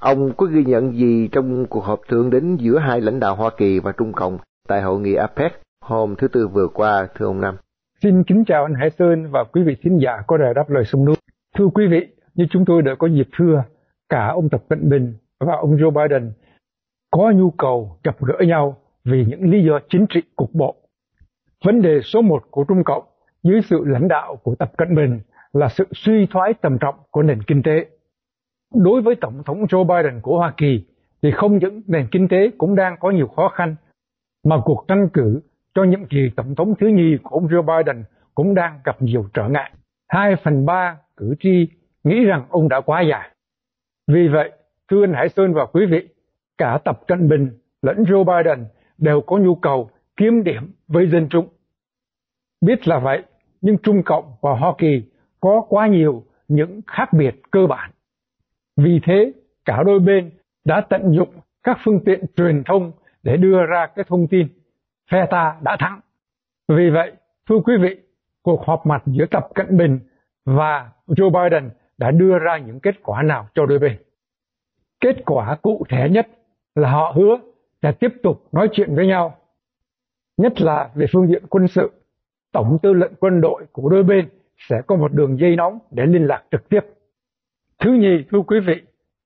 Ông 0.00 0.32
có 0.36 0.46
ghi 0.46 0.64
nhận 0.64 0.92
gì 0.92 1.28
trong 1.32 1.66
cuộc 1.66 1.84
họp 1.84 2.00
thượng 2.08 2.30
đỉnh 2.30 2.56
giữa 2.60 2.78
hai 2.78 3.00
lãnh 3.00 3.20
đạo 3.20 3.36
Hoa 3.36 3.50
Kỳ 3.56 3.78
và 3.78 3.92
Trung 3.92 4.12
Cộng 4.12 4.38
tại 4.68 4.82
hội 4.82 5.00
nghị 5.00 5.14
APEC 5.14 5.52
hôm 5.84 6.14
thứ 6.16 6.28
Tư 6.28 6.48
vừa 6.48 6.68
qua, 6.74 7.08
thưa 7.14 7.26
ông 7.26 7.40
Nam? 7.40 7.56
Xin 8.02 8.24
kính 8.24 8.44
chào 8.46 8.64
anh 8.64 8.74
Hải 8.74 8.90
Sơn 8.90 9.30
và 9.30 9.44
quý 9.44 9.62
vị 9.62 9.76
thính 9.82 9.98
giả 10.02 10.22
có 10.26 10.36
đài 10.36 10.54
đáp 10.54 10.70
lời 10.70 10.84
sông 10.84 11.04
núi. 11.04 11.16
Thưa 11.56 11.66
quý 11.74 11.86
vị, 11.86 12.06
như 12.34 12.46
chúng 12.50 12.64
tôi 12.64 12.82
đã 12.82 12.94
có 12.98 13.06
dịp 13.06 13.28
thưa, 13.38 13.64
cả 14.08 14.28
ông 14.28 14.48
Tập 14.48 14.64
Cận 14.68 14.88
Bình 14.88 15.14
và 15.40 15.54
ông 15.60 15.76
Joe 15.76 15.90
Biden 15.90 16.32
có 17.10 17.32
nhu 17.34 17.50
cầu 17.50 17.98
gặp 18.04 18.16
gỡ 18.20 18.34
nhau 18.46 18.76
vì 19.04 19.24
những 19.28 19.50
lý 19.50 19.64
do 19.64 19.78
chính 19.88 20.06
trị 20.10 20.20
cục 20.36 20.54
bộ. 20.54 20.81
Vấn 21.64 21.82
đề 21.82 22.00
số 22.00 22.22
một 22.22 22.44
của 22.50 22.64
Trung 22.64 22.84
Cộng 22.84 23.04
dưới 23.42 23.60
sự 23.62 23.84
lãnh 23.86 24.08
đạo 24.08 24.36
của 24.36 24.54
Tập 24.54 24.72
Cận 24.78 24.94
Bình 24.94 25.20
là 25.52 25.68
sự 25.68 25.84
suy 25.92 26.26
thoái 26.26 26.54
trầm 26.62 26.78
trọng 26.78 26.94
của 27.10 27.22
nền 27.22 27.42
kinh 27.42 27.62
tế. 27.62 27.86
Đối 28.74 29.02
với 29.02 29.14
Tổng 29.14 29.42
thống 29.46 29.64
Joe 29.64 29.84
Biden 29.84 30.20
của 30.20 30.38
Hoa 30.38 30.52
Kỳ 30.56 30.84
thì 31.22 31.30
không 31.30 31.58
những 31.58 31.82
nền 31.86 32.06
kinh 32.10 32.28
tế 32.28 32.50
cũng 32.58 32.74
đang 32.74 32.96
có 33.00 33.10
nhiều 33.10 33.26
khó 33.26 33.48
khăn, 33.48 33.76
mà 34.44 34.56
cuộc 34.64 34.84
tranh 34.88 35.08
cử 35.12 35.40
cho 35.74 35.84
nhiệm 35.84 36.06
kỳ 36.06 36.30
Tổng 36.36 36.54
thống 36.54 36.74
thứ 36.80 36.86
nhì 36.86 37.16
của 37.22 37.36
ông 37.36 37.46
Joe 37.46 37.62
Biden 37.62 38.04
cũng 38.34 38.54
đang 38.54 38.80
gặp 38.84 39.02
nhiều 39.02 39.24
trở 39.34 39.48
ngại. 39.48 39.72
Hai 40.08 40.36
phần 40.36 40.66
ba 40.66 40.96
cử 41.16 41.34
tri 41.40 41.68
nghĩ 42.04 42.24
rằng 42.24 42.44
ông 42.50 42.68
đã 42.68 42.80
quá 42.80 43.00
già. 43.00 43.30
Vì 44.08 44.28
vậy, 44.28 44.52
thưa 44.90 45.04
anh 45.04 45.12
Hải 45.12 45.28
Sơn 45.28 45.54
và 45.54 45.66
quý 45.66 45.86
vị, 45.86 46.08
cả 46.58 46.78
Tập 46.84 47.00
Cận 47.06 47.28
Bình 47.28 47.50
lẫn 47.82 48.02
Joe 48.02 48.24
Biden 48.24 48.64
đều 48.98 49.20
có 49.20 49.36
nhu 49.36 49.54
cầu 49.54 49.90
kiếm 50.16 50.44
điểm 50.44 50.72
với 50.88 51.10
dân 51.10 51.28
Trung. 51.28 51.48
Biết 52.60 52.88
là 52.88 52.98
vậy, 52.98 53.22
nhưng 53.60 53.78
Trung 53.82 54.02
Cộng 54.02 54.32
và 54.40 54.52
Hoa 54.52 54.74
Kỳ 54.78 55.02
có 55.40 55.66
quá 55.68 55.86
nhiều 55.86 56.24
những 56.48 56.80
khác 56.86 57.12
biệt 57.12 57.34
cơ 57.50 57.66
bản. 57.66 57.90
Vì 58.76 59.00
thế, 59.04 59.32
cả 59.64 59.82
đôi 59.86 59.98
bên 60.00 60.30
đã 60.64 60.80
tận 60.80 61.12
dụng 61.12 61.28
các 61.62 61.78
phương 61.84 62.00
tiện 62.04 62.24
truyền 62.36 62.62
thông 62.64 62.92
để 63.22 63.36
đưa 63.36 63.66
ra 63.66 63.86
cái 63.86 64.04
thông 64.08 64.26
tin 64.28 64.48
phe 65.10 65.26
ta 65.30 65.56
đã 65.62 65.76
thắng. 65.80 66.00
Vì 66.68 66.90
vậy, 66.90 67.12
thưa 67.48 67.58
quý 67.64 67.74
vị, 67.80 67.96
cuộc 68.42 68.66
họp 68.66 68.86
mặt 68.86 69.02
giữa 69.06 69.26
Tập 69.26 69.48
Cận 69.54 69.76
Bình 69.76 69.98
và 70.44 70.90
Joe 71.06 71.30
Biden 71.30 71.70
đã 71.98 72.10
đưa 72.10 72.38
ra 72.38 72.58
những 72.58 72.80
kết 72.80 72.94
quả 73.02 73.22
nào 73.22 73.48
cho 73.54 73.66
đôi 73.66 73.78
bên. 73.78 73.96
Kết 75.00 75.16
quả 75.26 75.56
cụ 75.62 75.84
thể 75.88 76.08
nhất 76.10 76.28
là 76.74 76.90
họ 76.90 77.12
hứa 77.16 77.38
sẽ 77.82 77.92
tiếp 77.92 78.08
tục 78.22 78.48
nói 78.52 78.68
chuyện 78.72 78.94
với 78.94 79.06
nhau. 79.06 79.36
Nhất 80.36 80.60
là 80.60 80.90
về 80.94 81.06
phương 81.12 81.28
diện 81.28 81.42
quân 81.50 81.68
sự, 81.68 81.90
Tổng 82.52 82.78
tư 82.82 82.92
lệnh 82.92 83.12
quân 83.20 83.40
đội 83.40 83.66
của 83.72 83.88
đôi 83.88 84.02
bên 84.02 84.28
sẽ 84.68 84.82
có 84.86 84.96
một 84.96 85.12
đường 85.12 85.38
dây 85.38 85.56
nóng 85.56 85.78
để 85.90 86.06
liên 86.06 86.26
lạc 86.26 86.42
trực 86.50 86.68
tiếp. 86.68 86.80
Thứ 87.78 87.92
nhì, 87.92 88.24
thưa 88.30 88.40
quý 88.46 88.60
vị, 88.60 88.74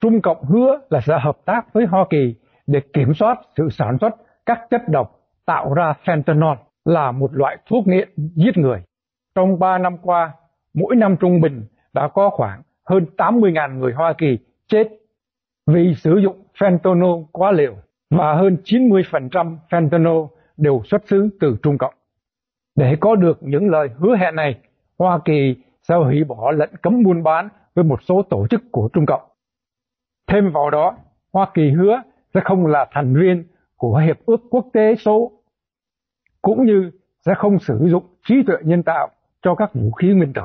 Trung 0.00 0.20
Cộng 0.20 0.44
hứa 0.44 0.80
là 0.90 1.00
sẽ 1.00 1.18
hợp 1.20 1.38
tác 1.44 1.72
với 1.72 1.86
Hoa 1.86 2.04
Kỳ 2.10 2.34
để 2.66 2.80
kiểm 2.92 3.14
soát 3.14 3.40
sự 3.56 3.68
sản 3.70 3.98
xuất 4.00 4.14
các 4.46 4.60
chất 4.70 4.88
độc 4.88 5.20
tạo 5.46 5.74
ra 5.74 5.92
fentanyl 6.04 6.56
là 6.84 7.12
một 7.12 7.34
loại 7.34 7.56
thuốc 7.66 7.86
nghiện 7.86 8.08
giết 8.16 8.56
người. 8.56 8.82
Trong 9.34 9.58
3 9.58 9.78
năm 9.78 9.98
qua, 10.02 10.32
mỗi 10.74 10.96
năm 10.96 11.16
trung 11.20 11.40
bình 11.40 11.64
đã 11.92 12.08
có 12.08 12.30
khoảng 12.30 12.62
hơn 12.86 13.06
80.000 13.16 13.78
người 13.78 13.92
Hoa 13.92 14.12
Kỳ 14.18 14.38
chết 14.68 14.88
vì 15.66 15.94
sử 15.94 16.18
dụng 16.22 16.42
fentanyl 16.58 17.24
quá 17.32 17.52
liều 17.52 17.74
và 18.10 18.34
hơn 18.34 18.56
90% 18.64 19.56
fentanyl 19.70 20.28
đều 20.56 20.82
xuất 20.84 21.08
xứ 21.08 21.28
từ 21.40 21.56
Trung 21.62 21.78
Cộng. 21.78 21.94
Để 22.76 22.96
có 23.00 23.14
được 23.14 23.38
những 23.40 23.70
lời 23.70 23.88
hứa 23.96 24.16
hẹn 24.16 24.34
này, 24.34 24.60
Hoa 24.98 25.18
Kỳ 25.24 25.56
sẽ 25.82 25.94
hủy 25.94 26.24
bỏ 26.24 26.50
lệnh 26.50 26.70
cấm 26.82 27.02
buôn 27.02 27.22
bán 27.22 27.48
với 27.74 27.84
một 27.84 28.02
số 28.02 28.22
tổ 28.22 28.46
chức 28.50 28.62
của 28.72 28.88
Trung 28.92 29.06
Cộng. 29.06 29.22
Thêm 30.26 30.52
vào 30.52 30.70
đó, 30.70 30.96
Hoa 31.32 31.50
Kỳ 31.54 31.70
hứa 31.70 32.02
sẽ 32.34 32.40
không 32.44 32.66
là 32.66 32.86
thành 32.92 33.14
viên 33.14 33.44
của 33.76 33.96
Hiệp 33.96 34.18
ước 34.26 34.40
Quốc 34.50 34.66
tế 34.72 34.94
số, 34.94 35.32
cũng 36.42 36.66
như 36.66 36.90
sẽ 37.26 37.34
không 37.36 37.58
sử 37.58 37.78
dụng 37.88 38.04
trí 38.28 38.34
tuệ 38.46 38.56
nhân 38.62 38.82
tạo 38.82 39.08
cho 39.42 39.54
các 39.54 39.70
vũ 39.74 39.90
khí 39.90 40.08
nguyên 40.08 40.32
tử. 40.32 40.42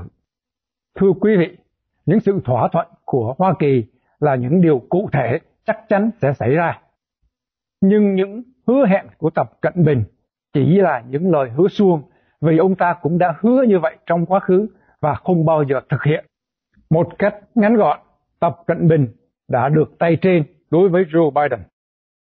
Thưa 0.96 1.12
quý 1.22 1.38
vị, 1.38 1.58
những 2.06 2.20
sự 2.20 2.42
thỏa 2.46 2.68
thuận 2.72 2.88
của 3.06 3.36
Hoa 3.38 3.54
Kỳ 3.60 3.86
là 4.20 4.36
những 4.36 4.62
điều 4.62 4.82
cụ 4.90 5.10
thể 5.14 5.40
chắc 5.66 5.80
chắn 5.90 6.10
sẽ 6.22 6.34
xảy 6.34 6.50
ra. 6.50 6.82
Nhưng 7.82 8.16
những 8.16 8.44
hứa 8.68 8.86
hẹn 8.86 9.06
của 9.18 9.30
Tập 9.30 9.52
Cận 9.62 9.74
Bình 9.86 10.04
chỉ 10.54 10.80
là 10.82 11.04
những 11.10 11.32
lời 11.32 11.50
hứa 11.50 11.68
suông 11.68 12.02
vì 12.42 12.58
ông 12.58 12.76
ta 12.76 12.96
cũng 13.02 13.18
đã 13.18 13.36
hứa 13.42 13.64
như 13.68 13.80
vậy 13.80 13.98
trong 14.06 14.26
quá 14.26 14.40
khứ 14.40 14.68
và 15.02 15.16
không 15.16 15.46
bao 15.46 15.64
giờ 15.64 15.82
thực 15.90 16.04
hiện. 16.04 16.26
Một 16.90 17.08
cách 17.20 17.36
ngắn 17.56 17.76
gọn, 17.76 18.00
Tập 18.40 18.58
Cận 18.68 18.88
Bình 18.88 19.08
đã 19.48 19.70
được 19.70 20.00
tay 20.00 20.18
trên 20.22 20.44
đối 20.70 20.90
với 20.90 21.04
Joe 21.04 21.32
Biden. 21.32 21.60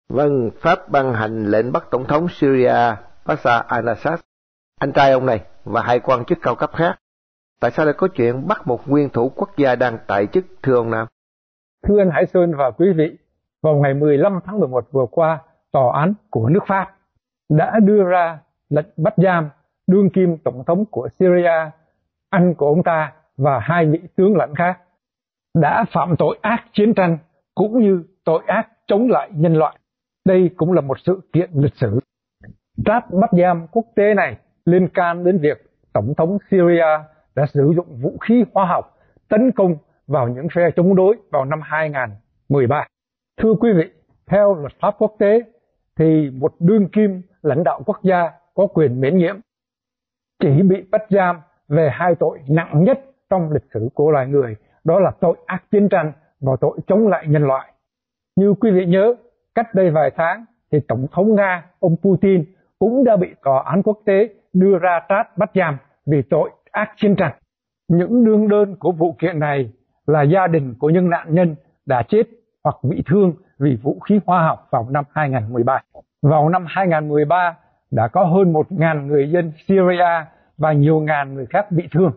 Vâng, 0.10 0.52
Pháp 0.62 0.90
ban 0.90 1.14
hành 1.14 1.46
lệnh 1.46 1.72
bắt 1.72 1.84
Tổng 1.92 2.06
thống 2.06 2.28
Syria 2.30 2.96
Bashar 3.26 3.62
al-Assad, 3.68 4.18
anh 4.80 4.92
trai 4.92 5.12
ông 5.12 5.26
này 5.26 5.42
và 5.64 5.82
hai 5.82 6.00
quan 6.00 6.26
chức 6.26 6.38
cao 6.42 6.56
cấp 6.56 6.72
khác. 6.74 7.00
Tại 7.60 7.72
sao 7.72 7.86
lại 7.86 7.94
có 7.98 8.08
chuyện 8.08 8.48
bắt 8.48 8.68
một 8.68 8.88
nguyên 8.88 9.10
thủ 9.10 9.32
quốc 9.36 9.50
gia 9.58 9.76
đang 9.76 9.98
tại 10.08 10.28
chức, 10.28 10.46
thưa 10.64 10.76
ông 10.76 10.92
Nam? 10.92 11.08
Thưa 11.88 12.00
anh 12.02 12.10
Hải 12.12 12.26
Sơn 12.26 12.52
và 12.58 12.72
quý 12.72 12.86
vị, 12.96 13.18
vào 13.62 13.76
ngày 13.76 13.94
15 13.94 14.40
tháng 14.46 14.60
11 14.60 14.88
vừa 14.92 15.06
qua, 15.12 15.40
tòa 15.72 16.00
án 16.00 16.14
của 16.30 16.50
nước 16.50 16.64
Pháp 16.68 16.96
đã 17.50 17.80
đưa 17.80 18.04
ra 18.04 18.40
lệnh 18.70 18.88
bắt 18.98 19.14
giam 19.18 19.50
đương 19.88 20.10
kim 20.10 20.38
tổng 20.38 20.64
thống 20.68 20.86
của 20.86 21.10
Syria, 21.20 21.72
anh 22.30 22.56
của 22.56 22.68
ông 22.68 22.84
ta 22.84 23.14
và 23.38 23.60
hai 23.60 23.86
vị 23.86 24.00
tướng 24.16 24.38
lãnh 24.38 24.56
khác 24.56 24.80
đã 25.56 25.86
phạm 25.94 26.16
tội 26.20 26.40
ác 26.42 26.66
chiến 26.74 26.94
tranh 26.94 27.18
cũng 27.56 27.80
như 27.80 28.04
tội 28.26 28.44
ác 28.48 28.68
chống 28.88 29.10
lại 29.10 29.30
nhân 29.34 29.54
loại. 29.54 29.80
Đây 30.26 30.50
cũng 30.58 30.74
là 30.74 30.82
một 30.82 31.00
sự 31.00 31.22
kiện 31.34 31.50
lịch 31.54 31.76
sử. 31.76 32.00
Trát 32.86 33.04
bắt 33.12 33.30
giam 33.32 33.68
quốc 33.72 33.86
tế 33.96 34.14
này 34.14 34.38
liên 34.66 34.88
can 34.88 35.24
đến 35.24 35.40
việc 35.42 35.70
Tổng 35.94 36.14
thống 36.18 36.38
Syria 36.52 36.86
đã 37.36 37.46
sử 37.54 37.74
dụng 37.76 37.98
vũ 38.02 38.18
khí 38.22 38.44
hóa 38.54 38.66
học 38.66 38.98
tấn 39.30 39.52
công 39.52 39.78
vào 40.08 40.28
những 40.28 40.48
phe 40.56 40.72
chống 40.76 40.96
đối 40.96 41.18
vào 41.32 41.46
năm 41.46 41.62
2013. 41.64 42.88
Thưa 43.42 43.54
quý 43.54 43.70
vị, 43.76 43.90
theo 44.28 44.56
luật 44.56 44.72
pháp 44.82 44.96
quốc 44.98 45.16
tế 45.20 45.42
thì 46.00 46.30
một 46.34 46.56
đương 46.60 46.88
kim 46.90 47.22
lãnh 47.42 47.64
đạo 47.64 47.82
quốc 47.86 48.00
gia 48.04 48.32
có 48.54 48.68
quyền 48.68 49.02
miễn 49.02 49.18
nhiễm 49.18 49.36
chỉ 50.40 50.62
bị 50.62 50.84
bắt 50.92 51.02
giam 51.10 51.42
về 51.68 51.90
hai 51.92 52.16
tội 52.16 52.40
nặng 52.50 52.84
nhất 52.84 53.00
trong 53.30 53.52
lịch 53.52 53.66
sử 53.74 53.90
của 53.94 54.12
loài 54.12 54.28
người, 54.28 54.56
đó 54.84 55.00
là 55.00 55.12
tội 55.20 55.38
ác 55.46 55.64
chiến 55.72 55.90
tranh 55.90 56.12
và 56.40 56.54
tội 56.62 56.80
chống 56.88 57.08
lại 57.08 57.28
nhân 57.28 57.44
loại. 57.44 57.74
Như 58.36 58.54
quý 58.54 58.72
vị 58.72 58.86
nhớ, 58.86 59.16
cách 59.56 59.74
đây 59.74 59.92
vài 59.92 60.12
tháng 60.16 60.46
thì 60.72 60.80
Tổng 60.88 61.08
thống 61.12 61.36
Nga 61.36 61.66
ông 61.80 61.96
Putin 62.02 62.46
cũng 62.80 63.04
đã 63.04 63.16
bị 63.16 63.28
tòa 63.44 63.64
án 63.64 63.84
quốc 63.84 64.00
tế 64.06 64.30
đưa 64.54 64.78
ra 64.78 65.00
trát 65.10 65.38
bắt 65.38 65.52
giam 65.56 65.78
vì 66.06 66.22
tội 66.30 66.50
ác 66.72 66.92
chiến 66.96 67.16
tranh. 67.16 67.34
Những 67.88 68.26
đương 68.26 68.48
đơn 68.48 68.76
của 68.80 68.92
vụ 68.92 69.16
kiện 69.20 69.40
này 69.40 69.72
là 70.08 70.22
gia 70.22 70.48
đình 70.48 70.76
của 70.80 70.90
những 70.90 71.10
nạn 71.10 71.36
nhân 71.36 71.56
đã 71.86 72.04
chết 72.08 72.24
hoặc 72.64 72.76
bị 72.84 73.04
thương 73.06 73.34
vì 73.60 73.76
vũ 73.76 74.00
khí 74.00 74.20
hóa 74.26 74.48
học 74.48 74.68
vào 74.72 74.90
năm 74.90 75.06
2013. 75.12 75.80
Vào 76.22 76.50
năm 76.50 76.66
2013 76.68 77.58
đã 77.92 78.08
có 78.08 78.24
hơn 78.24 78.54
1.000 78.54 79.06
người 79.06 79.32
dân 79.32 79.52
Syria 79.68 80.26
và 80.58 80.74
nhiều 80.74 81.00
ngàn 81.00 81.34
người 81.34 81.46
khác 81.46 81.72
bị 81.72 81.88
thương 81.92 82.12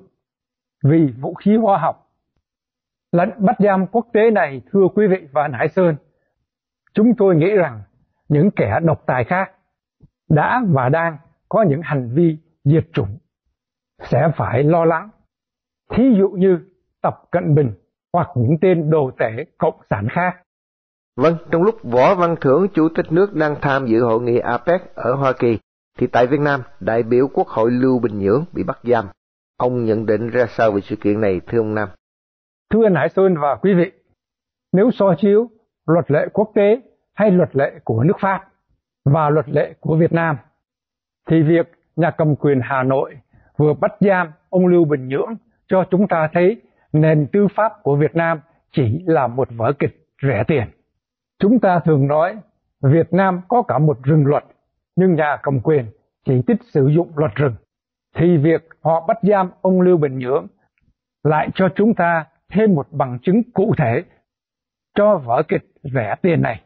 vì 0.85 1.07
vũ 1.21 1.35
khí 1.35 1.57
hóa 1.57 1.79
học. 1.79 2.09
Lệnh 3.13 3.31
bắt 3.39 3.57
giam 3.59 3.87
quốc 3.87 4.07
tế 4.13 4.31
này, 4.31 4.63
thưa 4.73 4.89
quý 4.95 5.07
vị 5.07 5.29
và 5.33 5.43
anh 5.43 5.53
Hải 5.53 5.69
Sơn, 5.69 5.97
chúng 6.95 7.15
tôi 7.15 7.37
nghĩ 7.37 7.51
rằng 7.51 7.83
những 8.29 8.51
kẻ 8.51 8.81
độc 8.83 9.03
tài 9.07 9.25
khác 9.25 9.53
đã 10.29 10.63
và 10.69 10.89
đang 10.89 11.17
có 11.49 11.63
những 11.69 11.81
hành 11.83 12.11
vi 12.15 12.39
diệt 12.65 12.87
chủng 12.93 13.19
sẽ 14.03 14.29
phải 14.37 14.63
lo 14.63 14.85
lắng. 14.85 15.09
Thí 15.91 16.15
dụ 16.19 16.29
như 16.29 16.59
Tập 17.03 17.23
Cận 17.31 17.55
Bình 17.55 17.73
hoặc 18.13 18.29
những 18.35 18.57
tên 18.61 18.91
đồ 18.91 19.11
tể 19.19 19.45
cộng 19.59 19.81
sản 19.91 20.09
khác. 20.11 20.42
Vâng, 21.17 21.37
trong 21.51 21.63
lúc 21.63 21.83
Võ 21.83 22.15
Văn 22.15 22.37
Thưởng, 22.41 22.67
Chủ 22.75 22.89
tịch 22.89 23.13
nước 23.13 23.35
đang 23.35 23.57
tham 23.61 23.87
dự 23.87 24.03
hội 24.03 24.23
nghị 24.23 24.39
APEC 24.39 24.95
ở 24.95 25.15
Hoa 25.15 25.33
Kỳ, 25.33 25.59
thì 25.99 26.07
tại 26.07 26.27
Việt 26.27 26.41
Nam, 26.41 26.61
đại 26.81 27.03
biểu 27.03 27.29
Quốc 27.35 27.49
hội 27.49 27.71
Lưu 27.71 27.99
Bình 27.99 28.19
Nhưỡng 28.19 28.45
bị 28.53 28.63
bắt 28.63 28.79
giam. 28.83 29.05
Ông 29.57 29.85
nhận 29.85 30.07
định 30.07 30.31
ra 30.31 30.47
sao 30.49 30.73
về 30.73 30.81
sự 30.81 30.97
kiện 30.97 31.21
này, 31.21 31.41
thưa 31.47 31.59
ông 31.59 31.75
Nam? 31.75 31.89
Thưa 32.71 32.85
anh 32.85 32.95
Hải 32.95 33.09
Sơn 33.09 33.35
và 33.41 33.57
quý 33.63 33.75
vị, 33.75 33.93
nếu 34.73 34.91
so 34.91 35.15
chiếu 35.19 35.51
luật 35.87 36.11
lệ 36.11 36.29
quốc 36.33 36.51
tế 36.55 36.81
hay 37.15 37.31
luật 37.31 37.57
lệ 37.57 37.73
của 37.85 38.03
nước 38.03 38.17
Pháp 38.21 38.41
và 39.05 39.31
luật 39.31 39.49
lệ 39.49 39.75
của 39.81 39.97
Việt 39.97 40.13
Nam, 40.13 40.37
thì 41.31 41.43
việc 41.43 41.73
nhà 41.97 42.11
cầm 42.11 42.37
quyền 42.37 42.61
Hà 42.63 42.83
Nội 42.83 43.17
vừa 43.57 43.75
bắt 43.75 43.93
giam 44.01 44.33
ông 44.51 44.67
Lưu 44.67 44.85
Bình 44.85 45.09
Nhưỡng 45.09 45.35
cho 45.69 45.85
chúng 45.91 46.09
ta 46.09 46.29
thấy 46.33 46.63
nền 46.93 47.27
tư 47.33 47.47
pháp 47.57 47.73
của 47.83 47.97
Việt 47.97 48.17
Nam 48.17 48.41
chỉ 48.73 49.03
là 49.07 49.27
một 49.27 49.49
vở 49.57 49.73
kịch 49.79 50.07
rẻ 50.23 50.45
tiền. 50.49 50.65
Chúng 51.43 51.61
ta 51.61 51.81
thường 51.85 52.07
nói 52.07 52.37
Việt 52.81 53.13
Nam 53.13 53.41
có 53.49 53.63
cả 53.63 53.79
một 53.79 53.99
rừng 54.03 54.27
luật, 54.27 54.45
nhưng 54.97 55.15
nhà 55.15 55.37
cầm 55.43 55.61
quyền 55.61 55.87
chỉ 56.25 56.43
thích 56.47 56.57
sử 56.65 56.89
dụng 56.89 57.13
luật 57.17 57.35
rừng. 57.35 57.55
Thì 58.17 58.37
việc 58.37 58.69
họ 58.83 59.07
bắt 59.09 59.19
giam 59.23 59.51
ông 59.61 59.81
Lưu 59.81 59.97
Bình 59.97 60.19
Nhưỡng 60.19 60.47
lại 61.25 61.49
cho 61.55 61.69
chúng 61.75 61.95
ta 61.95 62.27
thêm 62.53 62.75
một 62.75 62.87
bằng 62.91 63.19
chứng 63.23 63.43
cụ 63.55 63.75
thể 63.79 64.03
cho 64.95 65.19
vở 65.19 65.43
kịch 65.49 65.63
rẻ 65.83 66.15
tiền 66.23 66.43
này. 66.43 66.63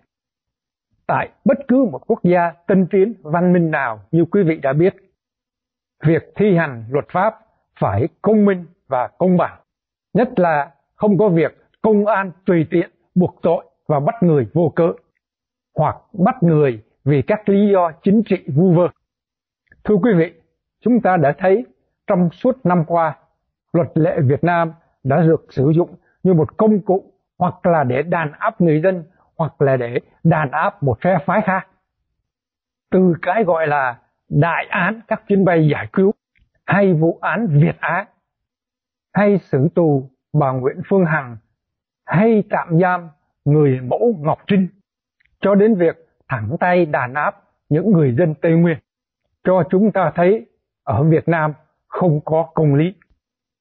Tại 1.07 1.29
bất 1.45 1.59
cứ 1.69 1.89
một 1.93 2.01
quốc 2.07 2.21
gia 2.23 2.53
tân 2.67 2.87
tiến 2.91 3.15
văn 3.23 3.53
minh 3.53 3.71
nào 3.71 4.01
như 4.11 4.25
quý 4.25 4.43
vị 4.43 4.57
đã 4.63 4.73
biết, 4.73 4.95
việc 6.07 6.33
thi 6.35 6.57
hành 6.57 6.85
luật 6.91 7.05
pháp 7.13 7.35
phải 7.81 8.09
công 8.23 8.45
minh 8.45 8.67
và 8.89 9.09
công 9.19 9.37
bằng, 9.37 9.59
nhất 10.15 10.39
là 10.39 10.71
không 10.95 11.19
có 11.19 11.29
việc 11.29 11.57
công 11.83 12.07
an 12.07 12.31
tùy 12.47 12.67
tiện 12.71 12.91
buộc 13.15 13.39
tội 13.43 13.66
và 13.89 14.01
bắt 14.01 14.23
người 14.23 14.49
vô 14.55 14.73
cớ, 14.77 14.93
hoặc 15.77 15.97
bắt 16.13 16.43
người 16.43 16.83
vì 17.05 17.23
các 17.23 17.49
lý 17.49 17.69
do 17.73 17.91
chính 18.03 18.23
trị 18.27 18.45
vu 18.55 18.73
vơ. 18.75 18.89
Thưa 19.85 19.95
quý 19.95 20.11
vị, 20.17 20.33
chúng 20.81 21.01
ta 21.01 21.17
đã 21.17 21.35
thấy 21.39 21.67
trong 22.07 22.31
suốt 22.31 22.67
năm 22.67 22.85
qua, 22.87 23.17
luật 23.73 23.89
lệ 23.95 24.21
Việt 24.21 24.45
Nam 24.45 24.73
đã 25.05 25.21
được 25.21 25.47
sử 25.51 25.73
dụng 25.75 25.95
như 26.23 26.35
một 26.35 26.57
công 26.57 26.81
cụ 26.81 27.13
hoặc 27.39 27.67
là 27.67 27.85
để 27.85 28.03
đàn 28.03 28.33
áp 28.33 28.61
người 28.61 28.81
dân 28.81 29.05
hoặc 29.37 29.63
là 29.63 29.77
để 29.77 30.01
đàn 30.25 30.51
áp 30.51 30.83
một 30.83 30.99
phe 31.01 31.19
phái 31.27 31.41
khác. 31.43 31.69
Từ 32.91 33.15
cái 33.23 33.45
gọi 33.45 33.67
là 33.67 33.99
đại 34.29 34.67
án 34.71 35.01
các 35.09 35.23
chuyến 35.29 35.45
bay 35.45 35.69
giải 35.69 35.89
cứu 35.93 36.13
hay 36.67 36.93
vụ 36.93 37.19
án 37.21 37.47
Việt 37.47 37.77
Á 37.81 38.07
hay 39.13 39.39
xử 39.39 39.69
tù 39.75 40.11
bà 40.33 40.51
Nguyễn 40.51 40.81
Phương 40.89 41.05
Hằng 41.05 41.37
hay 42.07 42.43
tạm 42.51 42.81
giam 42.81 43.09
người 43.47 43.81
mẫu 43.81 44.19
Ngọc 44.21 44.39
Trinh 44.47 44.69
cho 45.41 45.55
đến 45.55 45.75
việc 45.75 45.97
thẳng 46.29 46.57
tay 46.61 46.87
đàn 46.87 47.15
áp 47.15 47.43
những 47.69 47.93
người 47.93 48.15
dân 48.19 48.35
Tây 48.35 48.53
Nguyên 48.53 48.79
cho 49.45 49.63
chúng 49.71 49.93
ta 49.93 50.13
thấy 50.15 50.47
ở 50.85 51.03
Việt 51.03 51.29
Nam 51.29 51.53
không 51.89 52.21
có 52.25 52.49
công 52.55 52.75
lý. 52.75 52.95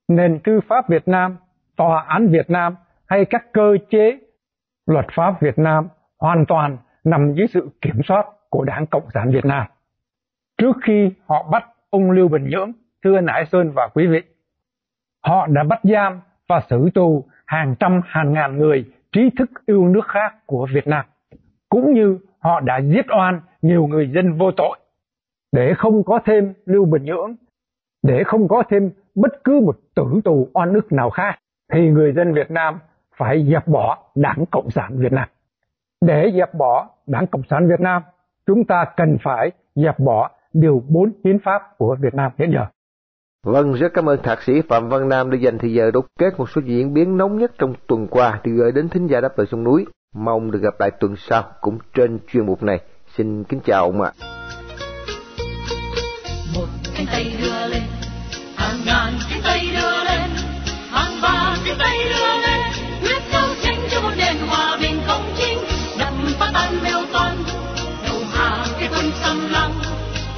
Nền 0.08 0.40
tư 0.44 0.60
pháp 0.68 0.88
Việt 0.88 1.08
Nam, 1.08 1.36
tòa 1.76 2.04
án 2.08 2.28
Việt 2.28 2.50
Nam 2.50 2.76
hay 3.06 3.24
các 3.24 3.52
cơ 3.52 3.76
chế 3.90 4.18
luật 4.86 5.06
pháp 5.16 5.40
Việt 5.40 5.58
Nam 5.58 5.88
hoàn 6.18 6.44
toàn 6.48 6.78
nằm 7.04 7.34
dưới 7.34 7.46
sự 7.54 7.68
kiểm 7.80 8.00
soát 8.04 8.26
của 8.50 8.64
Đảng 8.64 8.86
Cộng 8.86 9.10
sản 9.14 9.30
Việt 9.32 9.44
Nam. 9.44 9.66
Trước 10.58 10.76
khi 10.82 11.10
họ 11.26 11.48
bắt 11.52 11.68
ông 11.90 12.10
Lưu 12.10 12.28
Bình 12.28 12.48
Nhưỡng, 12.50 12.72
thưa 13.04 13.20
Nãi 13.20 13.44
Sơn 13.52 13.72
và 13.74 13.88
quý 13.94 14.06
vị, 14.06 14.20
họ 15.24 15.46
đã 15.46 15.64
bắt 15.64 15.80
giam 15.82 16.20
và 16.48 16.62
xử 16.70 16.90
tù 16.94 17.24
hàng 17.46 17.74
trăm 17.80 18.00
hàng 18.04 18.32
ngàn 18.32 18.58
người 18.58 18.84
trí 19.16 19.30
thức 19.38 19.50
yêu 19.66 19.88
nước 19.88 20.08
khác 20.08 20.34
của 20.46 20.66
Việt 20.74 20.86
Nam, 20.86 21.04
cũng 21.68 21.94
như 21.94 22.18
họ 22.38 22.60
đã 22.60 22.80
giết 22.80 23.06
oan 23.18 23.40
nhiều 23.62 23.86
người 23.86 24.10
dân 24.14 24.38
vô 24.38 24.50
tội. 24.56 24.78
Để 25.52 25.74
không 25.76 26.04
có 26.04 26.20
thêm 26.24 26.54
Lưu 26.66 26.84
Bình 26.84 27.04
Nhưỡng, 27.04 27.34
để 28.02 28.22
không 28.24 28.48
có 28.48 28.62
thêm 28.68 28.90
bất 29.14 29.44
cứ 29.44 29.60
một 29.60 29.78
tử 29.94 30.20
tù 30.24 30.48
oan 30.54 30.74
ức 30.74 30.92
nào 30.92 31.10
khác, 31.10 31.38
thì 31.72 31.88
người 31.88 32.12
dân 32.12 32.34
Việt 32.34 32.50
Nam 32.50 32.78
phải 33.16 33.46
dẹp 33.50 33.68
bỏ 33.68 33.98
Đảng 34.14 34.44
Cộng 34.50 34.70
sản 34.70 34.98
Việt 34.98 35.12
Nam. 35.12 35.28
Để 36.00 36.32
dẹp 36.34 36.54
bỏ 36.54 36.88
Đảng 37.06 37.26
Cộng 37.26 37.42
sản 37.50 37.68
Việt 37.68 37.80
Nam, 37.80 38.02
chúng 38.46 38.64
ta 38.64 38.84
cần 38.96 39.16
phải 39.22 39.50
dẹp 39.74 39.98
bỏ 39.98 40.30
điều 40.52 40.82
4 40.88 41.12
hiến 41.24 41.38
pháp 41.38 41.62
của 41.78 41.96
Việt 42.00 42.14
Nam 42.14 42.32
hiện 42.38 42.50
giờ. 42.52 42.66
Vâng, 43.46 43.74
rất 43.74 43.88
cảm 43.94 44.08
ơn 44.08 44.22
Thạc 44.22 44.42
sĩ 44.42 44.52
Phạm 44.68 44.88
Văn 44.88 45.08
Nam 45.08 45.30
đã 45.30 45.36
dành 45.36 45.58
thời 45.58 45.72
giờ 45.72 45.90
đúc 45.90 46.06
kết 46.18 46.38
một 46.38 46.50
số 46.54 46.60
diễn 46.64 46.94
biến 46.94 47.16
nóng 47.16 47.38
nhất 47.38 47.52
trong 47.58 47.74
tuần 47.86 48.06
qua 48.10 48.40
để 48.44 48.52
gửi 48.52 48.72
đến 48.72 48.88
thính 48.88 49.06
giả 49.06 49.20
đáp 49.20 49.38
lời 49.38 49.46
sông 49.50 49.64
núi. 49.64 49.84
Mong 50.14 50.50
được 50.50 50.58
gặp 50.62 50.74
lại 50.80 50.90
tuần 51.00 51.14
sau 51.16 51.44
cũng 51.60 51.78
trên 51.94 52.18
chuyên 52.32 52.46
mục 52.46 52.62
này. 52.62 52.80
Xin 53.16 53.44
kính 53.44 53.60
chào 53.60 53.84
ông 53.84 54.02
ạ. 54.02 54.12
Một 56.54 56.66
cánh 56.96 57.06
tay 57.12 57.32
đưa 57.42 57.68
lên, 57.68 57.82
hàng 58.56 58.80
ngàn 58.86 59.12
cánh 59.30 59.40
tay 59.44 59.60
đưa 59.72 60.04
lên, 60.04 60.30
hàng 60.90 61.12
vạn 61.22 61.58
cánh 61.66 61.76
tay 61.78 61.98
đưa 62.04 62.40
lên, 62.46 62.60
quyết 63.02 63.22
đấu 63.32 63.48
tranh 63.62 63.78
cho 63.90 64.00
một 64.02 64.12
nền 64.18 64.36
hòa 64.48 64.78
bình 64.82 65.00
công 65.08 65.32
chính, 65.38 65.58
đập 65.98 66.12
phá 66.38 66.50
tan 66.54 66.72
mèo 66.84 67.00
toàn, 67.12 67.36
đầu 68.04 68.20
hàng 68.32 68.66
cái 68.80 68.88
quân 68.92 69.10
xâm 69.22 69.36
lăng, 69.50 69.72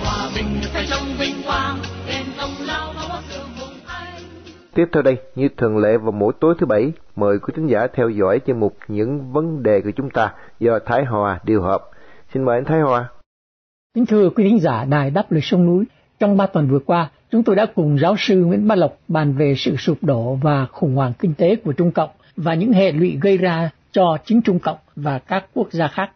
hòa 0.05 0.31
bình 0.35 0.61
phải 0.75 0.87
trong 0.91 1.17
vinh 1.19 1.43
quang, 1.47 1.79
đền 2.09 2.25
công 2.41 2.55
lao 2.67 2.88
Tiếp 4.79 4.89
theo 4.93 5.03
đây, 5.03 5.17
như 5.35 5.49
thường 5.57 5.79
lệ 5.79 5.97
vào 5.97 6.13
mỗi 6.13 6.33
tối 6.41 6.55
thứ 6.59 6.67
bảy, 6.67 6.93
mời 7.17 7.39
quý 7.39 7.53
thính 7.57 7.67
giả 7.67 7.87
theo 7.95 8.09
dõi 8.09 8.41
chuyên 8.47 8.61
mục 8.61 8.77
những 8.89 9.33
vấn 9.33 9.63
đề 9.63 9.81
của 9.81 9.91
chúng 9.91 10.11
ta 10.11 10.33
do 10.61 10.79
Thái 10.87 11.05
Hòa 11.05 11.41
điều 11.45 11.63
hợp. 11.63 11.83
Xin 12.35 12.43
mời 12.43 12.59
anh 12.59 12.65
Thái 12.65 12.81
Hòa. 12.81 13.09
Kính 13.95 14.07
thưa 14.07 14.31
quý 14.31 14.45
thính 14.45 14.61
giả 14.61 14.85
Đài 14.85 15.11
Đáp 15.11 15.33
Lời 15.33 15.41
Sông 15.41 15.67
Núi, 15.67 15.85
trong 16.19 16.37
ba 16.37 16.47
tuần 16.47 16.69
vừa 16.69 16.79
qua, 16.79 17.11
chúng 17.31 17.43
tôi 17.43 17.57
đã 17.57 17.67
cùng 17.75 17.99
giáo 17.99 18.15
sư 18.19 18.45
Nguyễn 18.45 18.69
Bá 18.69 18.75
Lộc 18.75 18.97
bàn 19.09 19.33
về 19.33 19.55
sự 19.57 19.77
sụp 19.77 19.99
đổ 20.03 20.39
và 20.43 20.67
khủng 20.67 20.95
hoảng 20.95 21.13
kinh 21.19 21.35
tế 21.35 21.57
của 21.57 21.73
Trung 21.73 21.91
Cộng 21.91 22.11
và 22.37 22.55
những 22.55 22.73
hệ 22.73 22.93
lụy 22.93 23.19
gây 23.23 23.39
ra 23.39 23.71
cho 23.93 24.19
chính 24.25 24.43
Trung 24.43 24.59
Cộng 24.59 24.79
và 24.97 25.19
các 25.19 25.47
quốc 25.55 25.69
gia 25.71 25.89
khác. 25.89 26.11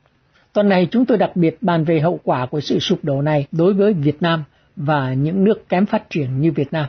Tuần 0.53 0.69
này 0.69 0.89
chúng 0.91 1.07
tôi 1.07 1.19
đặc 1.19 1.31
biệt 1.35 1.59
bàn 1.61 1.85
về 1.85 2.01
hậu 2.01 2.21
quả 2.25 2.47
của 2.47 2.61
sự 2.61 2.79
sụp 2.79 2.99
đổ 3.03 3.23
này 3.23 3.47
đối 3.53 3.75
với 3.75 3.93
Việt 3.93 4.23
Nam 4.23 4.45
và 4.77 5.13
những 5.13 5.45
nước 5.45 5.69
kém 5.69 5.87
phát 5.87 6.11
triển 6.11 6.41
như 6.41 6.53
Việt 6.53 6.73
Nam. 6.73 6.87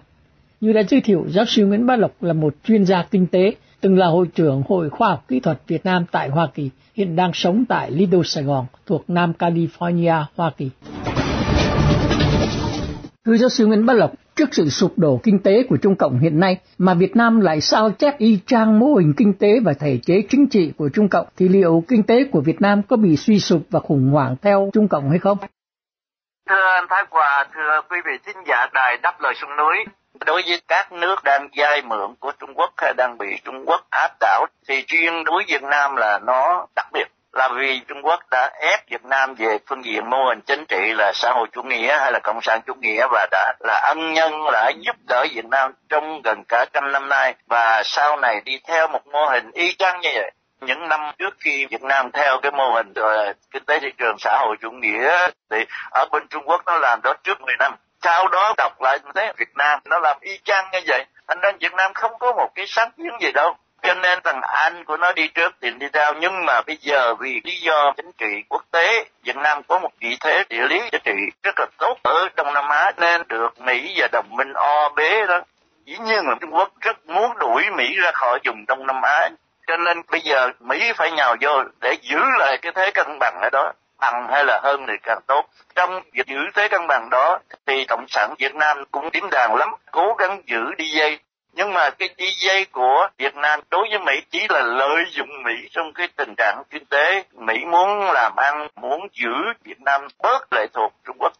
Như 0.64 0.74
đã 0.74 0.84
giới 0.84 1.02
thiệu, 1.02 1.26
giáo 1.28 1.46
sư 1.46 1.66
Nguyễn 1.66 1.86
Bá 1.86 1.96
Lộc 1.96 2.24
là 2.24 2.34
một 2.34 2.54
chuyên 2.64 2.86
gia 2.86 3.04
kinh 3.12 3.28
tế, 3.28 3.56
từng 3.82 3.98
là 3.98 4.08
hội 4.08 4.28
trưởng 4.36 4.64
Hội 4.70 4.90
Khoa 4.90 5.10
học 5.10 5.24
Kỹ 5.28 5.40
thuật 5.40 5.58
Việt 5.68 5.86
Nam 5.86 6.06
tại 6.12 6.30
Hoa 6.30 6.48
Kỳ, 6.54 6.70
hiện 6.96 7.16
đang 7.16 7.32
sống 7.34 7.66
tại 7.70 7.92
Lido, 7.92 8.18
Sài 8.24 8.44
Gòn, 8.44 8.66
thuộc 8.86 9.04
Nam 9.08 9.34
California, 9.40 10.24
Hoa 10.36 10.52
Kỳ. 10.58 10.70
Thưa 13.26 13.38
giáo 13.38 13.50
sư 13.50 13.66
Nguyễn 13.68 13.86
Bá 13.86 13.94
Lộc, 13.94 14.12
trước 14.36 14.50
sự 14.52 14.70
sụp 14.70 14.98
đổ 14.98 15.20
kinh 15.24 15.40
tế 15.40 15.64
của 15.64 15.78
Trung 15.78 15.96
Cộng 15.96 16.20
hiện 16.20 16.40
nay 16.40 16.58
mà 16.78 16.94
Việt 16.94 17.16
Nam 17.16 17.40
lại 17.40 17.62
sao 17.62 17.92
chép 17.92 18.18
y 18.18 18.40
chang 18.46 18.80
mô 18.80 18.94
hình 18.96 19.14
kinh 19.18 19.34
tế 19.34 19.60
và 19.66 19.74
thể 19.74 20.00
chế 20.06 20.24
chính 20.30 20.48
trị 20.48 20.72
của 20.78 20.90
Trung 20.90 21.10
Cộng 21.10 21.28
thì 21.38 21.48
liệu 21.48 21.84
kinh 21.88 22.04
tế 22.04 22.24
của 22.32 22.42
Việt 22.42 22.62
Nam 22.62 22.82
có 22.84 22.96
bị 22.96 23.18
suy 23.18 23.40
sụp 23.40 23.62
và 23.70 23.80
khủng 23.80 24.10
hoảng 24.12 24.36
theo 24.42 24.70
Trung 24.74 24.88
Cộng 24.88 25.10
hay 25.10 25.20
không? 25.20 25.38
Thưa 26.50 26.56
anh 26.76 26.86
Thái 26.90 27.04
Hòa, 27.10 27.46
thưa 27.54 27.82
quý 27.90 27.98
vị 28.06 28.12
thính 28.26 28.44
giả 28.48 28.68
đài 28.74 28.98
đáp 29.04 29.22
lời 29.22 29.34
sông 29.36 29.58
núi, 29.58 29.94
đối 30.24 30.44
với 30.48 30.62
các 30.68 30.92
nước 30.92 31.24
đang 31.24 31.48
vay 31.56 31.82
mượn 31.82 32.16
của 32.20 32.32
Trung 32.40 32.54
Quốc 32.56 32.74
hay 32.78 32.94
đang 32.98 33.18
bị 33.18 33.28
Trung 33.46 33.64
Quốc 33.66 33.82
áp 33.90 34.12
đảo 34.20 34.46
thì 34.68 34.84
chuyên 34.88 35.24
đối 35.24 35.44
Việt 35.48 35.64
Nam 35.64 35.96
là 35.96 36.20
nó 36.20 36.66
đặc 36.76 36.88
biệt. 36.94 37.08
Là 37.34 37.50
vì 37.56 37.82
Trung 37.88 38.02
Quốc 38.02 38.20
đã 38.32 38.52
ép 38.62 38.90
Việt 38.90 39.06
Nam 39.06 39.36
về 39.36 39.58
phương 39.68 39.86
diện 39.86 40.10
mô 40.10 40.26
hình 40.30 40.42
chính 40.42 40.66
trị 40.66 40.94
là 40.96 41.12
xã 41.16 41.32
hội 41.32 41.48
chủ 41.52 41.64
nghĩa 41.64 42.00
hay 42.00 42.12
là 42.12 42.20
cộng 42.24 42.42
sản 42.42 42.62
chủ 42.66 42.74
nghĩa 42.74 43.08
và 43.12 43.28
đã 43.32 43.54
là 43.60 43.82
ân 43.88 44.14
nhân 44.14 44.32
đã 44.52 44.72
giúp 44.80 44.96
đỡ 45.08 45.26
Việt 45.36 45.46
Nam 45.46 45.74
trong 45.90 46.22
gần 46.22 46.44
cả 46.48 46.66
trăm 46.74 46.92
năm 46.92 47.10
nay. 47.10 47.36
Và 47.48 47.82
sau 47.86 48.18
này 48.18 48.42
đi 48.46 48.60
theo 48.68 48.88
một 48.88 49.08
mô 49.08 49.26
hình 49.26 49.52
y 49.52 49.76
chang 49.76 50.02
như 50.02 50.10
vậy 50.16 50.32
những 50.66 50.90
năm 50.90 51.00
trước 51.18 51.36
khi 51.40 51.66
Việt 51.66 51.84
Nam 51.84 52.12
theo 52.12 52.40
cái 52.42 52.52
mô 52.52 52.72
hình 52.72 52.90
uh, 52.90 53.36
kinh 53.52 53.66
tế 53.66 53.80
thị 53.80 53.92
trường 53.98 54.16
xã 54.20 54.38
hội 54.42 54.56
chủ 54.62 54.72
nghĩa 54.72 55.30
thì 55.50 55.58
ở 55.92 56.06
bên 56.12 56.28
Trung 56.28 56.44
Quốc 56.46 56.62
nó 56.66 56.78
làm 56.78 57.00
đó 57.04 57.14
trước 57.24 57.42
10 57.42 57.56
năm 57.60 57.76
sau 58.04 58.28
đó 58.28 58.54
đọc 58.58 58.82
lại 58.82 59.00
thấy 59.16 59.34
Việt 59.38 59.56
Nam 59.56 59.80
nó 59.86 60.00
làm 60.00 60.18
y 60.22 60.40
chang 60.44 60.70
như 60.72 60.80
vậy. 60.88 61.06
Thành 61.28 61.40
ra 61.42 61.52
Việt 61.60 61.74
Nam 61.74 61.94
không 61.94 62.12
có 62.20 62.34
một 62.34 62.50
cái 62.56 62.66
sáng 62.68 62.92
kiến 62.98 63.12
gì 63.22 63.32
đâu. 63.32 63.56
Cho 63.84 63.94
nên 63.94 64.20
thằng 64.24 64.42
Anh 64.42 64.86
của 64.86 64.98
nó 64.98 65.14
đi 65.14 65.28
trước 65.28 65.56
thì 65.62 65.72
đi 65.72 65.88
theo. 65.94 66.14
Nhưng 66.14 66.46
mà 66.46 66.62
bây 66.68 66.78
giờ 66.82 67.16
vì 67.16 67.42
lý 67.44 67.60
do 67.60 67.92
chính 67.98 68.12
trị 68.18 68.44
quốc 68.50 68.64
tế, 68.72 69.06
Việt 69.24 69.36
Nam 69.36 69.62
có 69.68 69.80
một 69.80 69.90
vị 70.00 70.18
thế 70.20 70.44
địa 70.50 70.68
lý 70.70 70.80
chính 70.92 71.02
trị 71.04 71.12
rất 71.44 71.56
là 71.60 71.66
tốt 71.78 71.98
ở 72.04 72.30
Đông 72.36 72.54
Nam 72.54 72.70
Á, 72.70 72.92
nên 72.98 73.24
được 73.28 73.62
Mỹ 73.62 73.94
và 73.98 74.08
đồng 74.12 74.28
minh 74.30 74.54
o 74.54 74.90
bế 74.90 75.26
đó. 75.26 75.42
Dĩ 75.86 75.98
nhiên 75.98 76.28
là 76.28 76.36
Trung 76.42 76.54
Quốc 76.54 76.70
rất 76.82 77.06
muốn 77.06 77.38
đuổi 77.40 77.64
Mỹ 77.78 77.96
ra 78.04 78.12
khỏi 78.14 78.40
vùng 78.46 78.66
Đông 78.68 78.88
Nam 78.88 79.02
Á. 79.04 79.30
Cho 79.68 79.78
nên 79.78 80.02
bây 80.12 80.22
giờ 80.22 80.50
Mỹ 80.60 80.92
phải 80.96 81.12
nhào 81.12 81.36
vô 81.42 81.64
để 81.82 81.96
giữ 82.02 82.20
lại 82.40 82.58
cái 82.62 82.72
thế 82.76 82.92
cân 82.94 83.20
bằng 83.20 83.40
ở 83.42 83.50
đó 83.52 83.74
bằng 84.04 84.28
hay 84.32 84.44
là 84.46 84.60
hơn 84.64 84.86
thì 84.88 84.94
càng 85.04 85.20
tốt. 85.28 85.46
Trong 85.76 86.02
việc 86.14 86.28
giữ 86.28 86.40
thế 86.54 86.68
cân 86.68 86.88
bằng 86.88 87.10
đó, 87.12 87.40
thì 87.66 87.86
cộng 87.86 88.06
sản 88.08 88.34
Việt 88.40 88.56
Nam 88.56 88.78
cũng 88.92 89.10
tiến 89.10 89.30
đàn 89.32 89.56
lắm, 89.56 89.70
cố 89.92 90.16
gắng 90.18 90.42
giữ 90.46 90.62
đi 90.78 90.86
dây. 90.86 91.20
Nhưng 91.54 91.74
mà 91.74 91.90
cái 91.90 92.10
đi 92.18 92.26
dây 92.38 92.66
của 92.66 93.08
Việt 93.18 93.36
Nam 93.36 93.60
đối 93.72 93.88
với 93.90 94.00
Mỹ 94.00 94.22
chỉ 94.30 94.48
là 94.50 94.62
lợi 94.62 95.04
dụng 95.10 95.44
Mỹ 95.44 95.54
trong 95.72 95.94
cái 95.94 96.08
tình 96.16 96.34
trạng 96.38 96.64
kinh 96.70 96.86
tế. 96.86 97.24
Mỹ 97.34 97.66
muốn 97.66 98.12
làm 98.12 98.36
ăn, 98.36 98.68
muốn 98.76 99.08
giữ 99.12 99.34
Việt 99.64 99.82
Nam 99.82 100.08
bớt 100.24 100.54
lệ 100.54 100.68
thuộc 100.74 100.94
Trung 101.06 101.18
Quốc. 101.20 101.34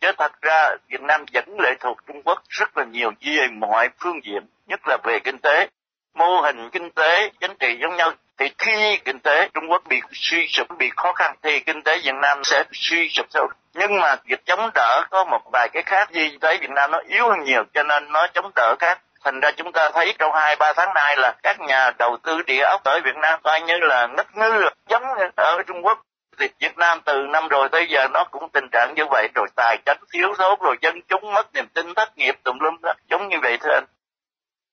Chứ 0.00 0.12
thật 0.18 0.32
ra 0.42 0.70
Việt 0.88 1.00
Nam 1.00 1.24
vẫn 1.32 1.60
lệ 1.60 1.74
thuộc 1.80 1.98
Trung 2.06 2.22
Quốc 2.24 2.42
rất 2.48 2.76
là 2.76 2.84
nhiều 2.84 3.10
về 3.20 3.46
mọi 3.60 3.88
phương 3.98 4.20
diện, 4.24 4.46
nhất 4.66 4.80
là 4.86 4.96
về 5.04 5.18
kinh 5.24 5.38
tế 5.38 5.68
mô 6.16 6.40
hình 6.40 6.70
kinh 6.70 6.90
tế, 6.90 7.30
chính 7.40 7.54
trị 7.58 7.78
giống 7.82 7.96
nhau, 7.96 8.12
thì 8.38 8.46
khi 8.58 8.98
kinh 9.04 9.18
tế 9.18 9.48
Trung 9.54 9.70
Quốc 9.70 9.82
bị 9.88 10.00
suy 10.12 10.46
sụp, 10.48 10.66
bị 10.78 10.90
khó 10.96 11.12
khăn, 11.12 11.34
thì 11.42 11.60
kinh 11.60 11.82
tế 11.82 11.98
Việt 12.04 12.14
Nam 12.22 12.44
sẽ 12.44 12.64
suy 12.72 13.08
sụp 13.08 13.26
theo 13.34 13.48
nhưng 13.78 14.00
mà 14.00 14.16
việc 14.24 14.46
chống 14.46 14.70
đỡ 14.74 15.02
có 15.10 15.24
một 15.24 15.40
vài 15.52 15.68
cái 15.72 15.82
khác 15.82 16.10
gì 16.12 16.28
kinh 16.30 16.40
tế 16.40 16.58
Việt 16.60 16.70
Nam 16.70 16.90
nó 16.90 16.98
yếu 17.08 17.28
hơn 17.28 17.44
nhiều, 17.44 17.64
cho 17.74 17.82
nên 17.82 18.12
nó 18.12 18.26
chống 18.34 18.50
đỡ 18.54 18.74
khác. 18.78 19.00
Thành 19.24 19.40
ra 19.40 19.50
chúng 19.56 19.72
ta 19.72 19.90
thấy 19.94 20.14
trong 20.18 20.32
hai, 20.34 20.56
ba 20.56 20.72
tháng 20.76 20.94
nay 20.94 21.16
là 21.16 21.34
các 21.42 21.60
nhà 21.60 21.90
đầu 21.98 22.16
tư 22.22 22.42
địa 22.46 22.62
ốc 22.62 22.84
ở 22.84 23.00
Việt 23.04 23.16
Nam 23.16 23.40
coi 23.42 23.60
như 23.60 23.74
là 23.80 24.06
ngất 24.06 24.36
ngư, 24.36 24.68
giống 24.88 25.02
như 25.02 25.24
ở 25.36 25.62
Trung 25.66 25.84
Quốc. 25.84 26.02
Thì 26.38 26.48
Việt 26.60 26.78
Nam 26.78 27.00
từ 27.04 27.26
năm 27.32 27.48
rồi 27.48 27.68
tới 27.72 27.86
giờ 27.90 28.08
nó 28.12 28.24
cũng 28.24 28.48
tình 28.52 28.68
trạng 28.72 28.94
như 28.96 29.02
vậy, 29.10 29.28
rồi 29.34 29.46
tài 29.56 29.78
chính 29.86 29.98
thiếu 30.12 30.34
thốn, 30.38 30.58
rồi 30.60 30.76
dân 30.82 31.00
chúng 31.08 31.34
mất 31.34 31.54
niềm 31.54 31.66
tin, 31.74 31.94
thất 31.94 32.18
nghiệp 32.18 32.34
tùm 32.44 32.58
lum 32.58 32.76
đó, 32.82 32.92
giống 33.10 33.28
như 33.28 33.36
vậy 33.42 33.58
thưa 33.60 33.72
anh. 33.74 33.84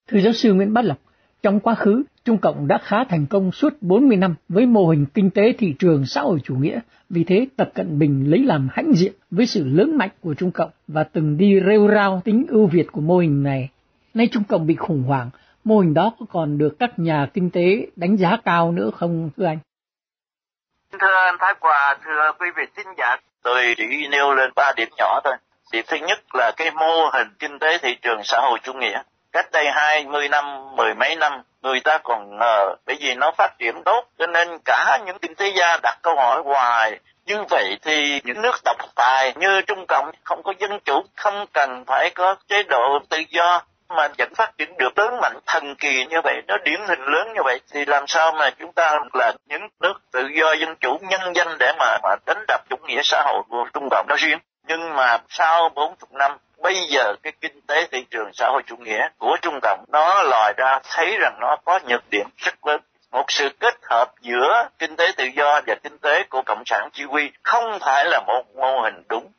Thưa 0.07 0.19
giáo 0.19 0.33
sư 0.33 0.53
Nguyễn 0.53 0.73
Bá 0.73 0.81
Lộc 0.81 0.97
trong 1.43 1.59
quá 1.59 1.75
khứ, 1.75 2.03
Trung 2.25 2.37
Cộng 2.37 2.67
đã 2.67 2.77
khá 2.83 3.03
thành 3.09 3.25
công 3.29 3.51
suốt 3.51 3.73
40 3.81 4.17
năm 4.17 4.35
với 4.49 4.65
mô 4.65 4.85
hình 4.85 5.05
kinh 5.13 5.29
tế 5.29 5.53
thị 5.59 5.75
trường 5.79 6.05
xã 6.05 6.21
hội 6.21 6.39
chủ 6.43 6.55
nghĩa, 6.55 6.79
vì 7.09 7.23
thế 7.23 7.47
Tập 7.57 7.69
Cận 7.75 7.99
Bình 7.99 8.31
lấy 8.31 8.39
làm 8.39 8.67
hãnh 8.71 8.93
diện 8.93 9.13
với 9.31 9.45
sự 9.45 9.63
lớn 9.63 9.97
mạnh 9.97 10.09
của 10.21 10.33
Trung 10.33 10.51
Cộng 10.51 10.69
và 10.87 11.03
từng 11.03 11.37
đi 11.37 11.59
rêu 11.67 11.87
rao 11.93 12.21
tính 12.25 12.45
ưu 12.49 12.67
việt 12.67 12.91
của 12.91 13.01
mô 13.01 13.17
hình 13.17 13.43
này. 13.43 13.69
Nay 14.13 14.29
Trung 14.31 14.43
Cộng 14.43 14.67
bị 14.67 14.75
khủng 14.75 15.03
hoảng, 15.03 15.29
mô 15.63 15.79
hình 15.79 15.93
đó 15.93 16.11
có 16.19 16.25
còn 16.31 16.57
được 16.57 16.75
các 16.79 16.99
nhà 16.99 17.27
kinh 17.33 17.49
tế 17.49 17.87
đánh 17.95 18.17
giá 18.17 18.37
cao 18.45 18.71
nữa 18.71 18.89
không 18.93 19.29
thưa 19.37 19.45
anh? 19.45 19.59
Thưa 20.91 21.15
anh 21.25 21.35
Thái 21.39 21.53
Hòa, 21.61 21.97
thưa 22.05 22.31
quý 22.39 22.47
vị 22.57 22.63
thính 22.75 22.93
giả, 22.97 23.15
tôi 23.43 23.73
chỉ 23.77 23.83
nêu 24.11 24.33
lên 24.33 24.51
ba 24.55 24.73
điểm 24.75 24.89
nhỏ 24.97 25.19
thôi. 25.23 25.33
Điểm 25.71 25.85
thứ 25.87 25.97
nhất 26.07 26.19
là 26.33 26.51
cái 26.57 26.71
mô 26.71 27.09
hình 27.13 27.27
kinh 27.39 27.59
tế 27.59 27.77
thị 27.81 27.95
trường 28.01 28.21
xã 28.23 28.39
hội 28.41 28.59
chủ 28.63 28.73
nghĩa 28.73 29.01
cách 29.33 29.51
đây 29.51 29.71
hai 29.71 30.05
mươi 30.05 30.29
năm, 30.29 30.75
mười 30.75 30.93
mấy 30.93 31.15
năm, 31.15 31.41
người 31.61 31.79
ta 31.83 31.97
còn 31.97 32.37
ngờ 32.39 32.75
bởi 32.85 32.95
vì 32.99 33.15
nó 33.15 33.31
phát 33.37 33.59
triển 33.59 33.83
tốt, 33.85 34.05
cho 34.17 34.27
nên 34.27 34.59
cả 34.65 34.99
những 35.05 35.19
kinh 35.19 35.35
tế 35.35 35.47
gia 35.55 35.77
đặt 35.83 35.97
câu 36.01 36.15
hỏi 36.15 36.41
hoài. 36.45 36.99
Như 37.25 37.43
vậy 37.49 37.77
thì 37.81 38.21
những 38.23 38.41
nước 38.41 38.55
độc 38.65 38.77
tài 38.95 39.33
như 39.35 39.61
Trung 39.61 39.85
Cộng 39.87 40.11
không 40.23 40.43
có 40.43 40.53
dân 40.59 40.79
chủ, 40.85 41.03
không 41.15 41.45
cần 41.53 41.83
phải 41.87 42.09
có 42.09 42.35
chế 42.47 42.63
độ 42.63 42.99
tự 43.09 43.17
do 43.29 43.61
mà 43.89 44.07
vẫn 44.17 44.35
phát 44.35 44.57
triển 44.57 44.77
được 44.77 44.99
lớn 44.99 45.19
mạnh 45.21 45.39
thần 45.45 45.75
kỳ 45.75 46.05
như 46.05 46.21
vậy, 46.23 46.41
nó 46.47 46.57
điển 46.57 46.81
hình 46.87 47.01
lớn 47.01 47.33
như 47.33 47.41
vậy, 47.43 47.59
thì 47.71 47.85
làm 47.85 48.07
sao 48.07 48.31
mà 48.31 48.49
chúng 48.59 48.71
ta 48.71 48.99
là 49.13 49.33
những 49.45 49.61
nước 49.79 49.93
tự 50.11 50.27
do 50.39 50.53
dân 50.53 50.75
chủ 50.75 50.97
nhân 51.01 51.21
danh 51.35 51.57
để 51.59 51.73
mà 51.79 51.97
mà 52.03 52.15
đánh 52.25 52.43
đập 52.47 52.61
chủ 52.69 52.75
nghĩa 52.83 53.01
xã 53.03 53.23
hội 53.25 53.43
của 53.49 53.65
Trung 53.73 53.87
Cộng 53.91 54.05
nói 54.07 54.17
riêng? 54.21 54.39
Nhưng 54.67 54.95
mà 54.95 55.17
sau 55.29 55.69
40 55.69 55.95
năm 56.11 56.37
bây 56.63 56.75
giờ 56.75 57.15
cái 57.23 57.33
kinh 57.41 57.61
tế 57.67 57.87
thị 57.91 58.05
trường 58.11 58.29
xã 58.33 58.47
hội 58.47 58.61
chủ 58.65 58.75
nghĩa 58.77 59.07
của 59.17 59.37
Trung 59.41 59.59
Cộng, 59.61 59.85
nó 59.87 60.23
lòi 60.23 60.53
ra 60.57 60.79
thấy 60.83 61.17
rằng 61.19 61.37
nó 61.39 61.57
có 61.65 61.79
nhược 61.87 62.09
điểm 62.09 62.27
rất 62.37 62.67
lớn. 62.67 62.81
Một 63.11 63.25
sự 63.27 63.49
kết 63.59 63.73
hợp 63.89 64.11
giữa 64.21 64.69
kinh 64.79 64.95
tế 64.95 65.11
tự 65.17 65.25
do 65.35 65.61
và 65.67 65.75
kinh 65.83 65.97
tế 65.97 66.23
của 66.29 66.41
cộng 66.45 66.63
sản 66.65 66.89
chỉ 66.93 67.03
huy 67.03 67.31
không 67.43 67.79
phải 67.81 68.05
là 68.05 68.19
một 68.27 68.43
mô 68.55 68.81
hình 68.81 69.03
đúng. 69.09 69.31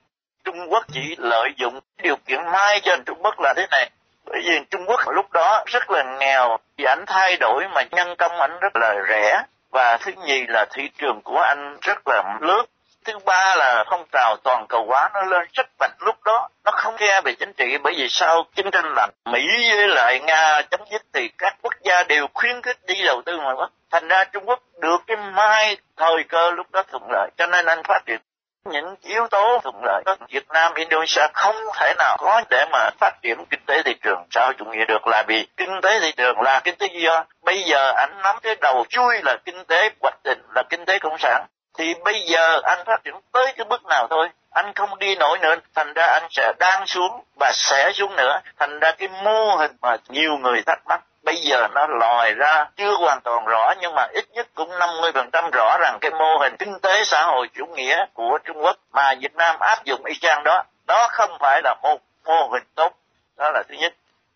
Trung 0.45 0.57
quốc 0.71 0.85
chỉ 0.93 1.17
lợi 1.19 1.51
dụng 1.57 1.81
điều 2.03 2.17
kiện 2.17 2.41
mai 2.53 2.81
cho 2.81 2.97
trung 3.07 3.19
quốc 3.23 3.35
là 3.41 3.55
thế 3.57 3.67
này. 3.71 3.91
Bởi 4.25 4.41
vì 4.45 4.61
trung 4.71 4.85
quốc 4.87 5.01
lúc 5.15 5.33
đó 5.33 5.65
rất 5.67 5.91
là 5.91 6.03
nghèo 6.19 6.57
vì 6.77 6.85
ảnh 6.85 7.05
thay 7.07 7.37
đổi 7.37 7.69
mà 7.69 7.83
nhân 7.91 8.17
công 8.19 8.41
ảnh 8.41 8.59
rất 8.61 8.77
là 8.77 8.95
rẻ. 9.09 9.43
Và 9.71 9.97
thứ 9.97 10.13
nhì 10.27 10.47
là 10.49 10.67
thị 10.73 10.89
trường 10.99 11.21
của 11.25 11.39
anh 11.39 11.77
rất 11.81 12.09
là 12.09 12.39
lớn 12.41 12.67
thứ 13.05 13.19
ba 13.25 13.55
là 13.57 13.85
phong 13.91 14.05
trào 14.13 14.37
toàn 14.45 14.67
cầu 14.69 14.87
hóa 14.89 15.11
nó 15.15 15.23
lên 15.23 15.49
rất 15.53 15.67
mạnh 15.79 15.91
lúc 15.99 16.17
đó. 16.25 16.49
Nó 16.65 16.71
không 16.71 16.97
nghe 17.01 17.21
về 17.21 17.35
chính 17.35 17.53
trị, 17.53 17.79
bởi 17.79 17.95
vì 17.97 18.09
sau 18.11 18.45
chiến 18.55 18.71
tranh 18.71 18.95
lạnh 18.97 19.11
mỹ 19.25 19.47
với 19.77 19.89
lại 19.89 20.21
nga 20.21 20.63
chấm 20.71 20.81
dứt 20.93 21.03
thì 21.13 21.29
các 21.39 21.57
quốc 21.63 21.75
gia 21.83 22.03
đều 22.03 22.27
khuyến 22.35 22.63
khích 22.63 22.79
đi 22.87 23.03
đầu 23.05 23.23
tư 23.27 23.37
ngoài 23.37 23.57
bắc. 23.59 23.71
Thành 23.91 24.09
ra 24.09 24.25
trung 24.25 24.49
quốc 24.49 24.61
được 24.81 24.99
cái 25.07 25.17
mai 25.17 25.77
thời 25.97 26.25
cơ 26.29 26.51
lúc 26.51 26.67
đó 26.73 26.83
thuận 26.83 27.03
lợi. 27.11 27.31
Cho 27.37 27.47
nên 27.47 27.67
anh 27.67 27.83
phát 27.85 28.03
triển 28.07 28.21
những 28.65 28.95
yếu 29.03 29.27
tố 29.29 29.61
thuận 29.63 29.75
lợi. 29.85 30.03
Việt 30.29 30.49
Nam, 30.49 30.75
Indonesia 30.75 31.23
không 31.35 31.57
thể 31.75 31.95
nào 31.99 32.17
có 32.21 32.43
để 32.51 32.67
mà 32.73 32.91
phát 33.01 33.13
triển 33.23 33.45
kinh 33.51 33.61
tế 33.67 33.83
thị 33.83 33.95
trường. 34.03 34.25
Sao 34.31 34.53
chủ 34.53 34.65
nghĩa 34.65 34.85
được 34.89 35.07
là 35.07 35.25
vì 35.27 35.47
kinh 35.57 35.81
tế 35.83 36.01
thị 36.01 36.13
trường 36.17 36.41
là 36.41 36.61
kinh 36.65 36.75
tế 36.79 36.87
do. 36.93 37.25
Bây 37.43 37.63
giờ 37.63 37.93
anh 37.97 38.21
nắm 38.23 38.37
cái 38.43 38.57
đầu 38.61 38.85
chui 38.89 39.23
là 39.23 39.37
kinh 39.45 39.65
tế 39.65 39.91
hoạch 40.01 40.23
định, 40.25 40.43
là 40.55 40.63
kinh 40.71 40.85
tế 40.85 40.99
cộng 40.99 41.19
sản 41.19 41.47
thì 41.79 41.95
bây 42.05 42.21
giờ 42.21 42.61
anh 42.65 42.85
phát 42.87 43.05
triển 43.05 43.15
tới 43.33 43.53
cái 43.57 43.65
bước 43.65 43.87
nào 43.87 44.07
thôi. 44.11 44.29
Anh 44.51 44.73
không 44.75 44.99
đi 44.99 45.17
nổi 45.17 45.39
nữa, 45.39 45.55
thành 45.75 45.93
ra 45.93 46.07
anh 46.07 46.27
sẽ 46.31 46.53
đang 46.59 46.87
xuống 46.87 47.25
và 47.41 47.53
sẽ 47.55 47.93
xuống 47.93 48.17
nữa. 48.17 48.41
Thành 48.59 48.81
ra 48.81 48.93
cái 48.93 49.09
mô 49.09 49.57
hình 49.57 49.77
mà 49.83 49.97
nhiều 50.09 50.37
người 50.37 50.63
thắc 50.67 50.79
mắc, 50.87 51.01
bây 51.23 51.37
giờ 51.37 51.69
nó 51.75 51.87
lòi 51.87 52.33
ra 52.33 52.67
chưa 52.77 52.95
hoàn 52.97 53.21
toàn 53.21 53.45
rõ, 53.45 53.75
nhưng 53.81 53.95
mà 53.95 54.07
ít 54.13 54.25
nhất 54.31 54.47
cũng 54.55 54.71
50% 54.71 55.51
rõ 55.51 55.79
rằng 55.81 55.99
cái 56.01 56.11
mô 56.11 56.39
hình 56.39 56.57
kinh 56.57 56.81
tế 56.83 57.05
xã 57.05 57.25
hội 57.25 57.49
chủ 57.55 57.67
nghĩa 57.67 58.05
của 58.15 58.39
Trung 58.45 58.63
Quốc 58.63 58.77
mà 58.93 59.15
Việt 59.21 59.35
Nam 59.35 59.57
áp 59.61 59.85
dụng 59.85 60.05
y 60.05 60.15
chang 60.15 60.45
đó. 60.45 60.65
Đó 60.87 61.09
không 61.11 61.31
phải 61.41 61.61
là 61.65 61.75
một 61.83 61.99
mô 62.25 62.49
hình 62.53 62.65
tốt. 62.75 62.93
Đó 63.37 63.51
là 63.51 63.63
thứ 63.69 63.75
nhất. 63.75 63.95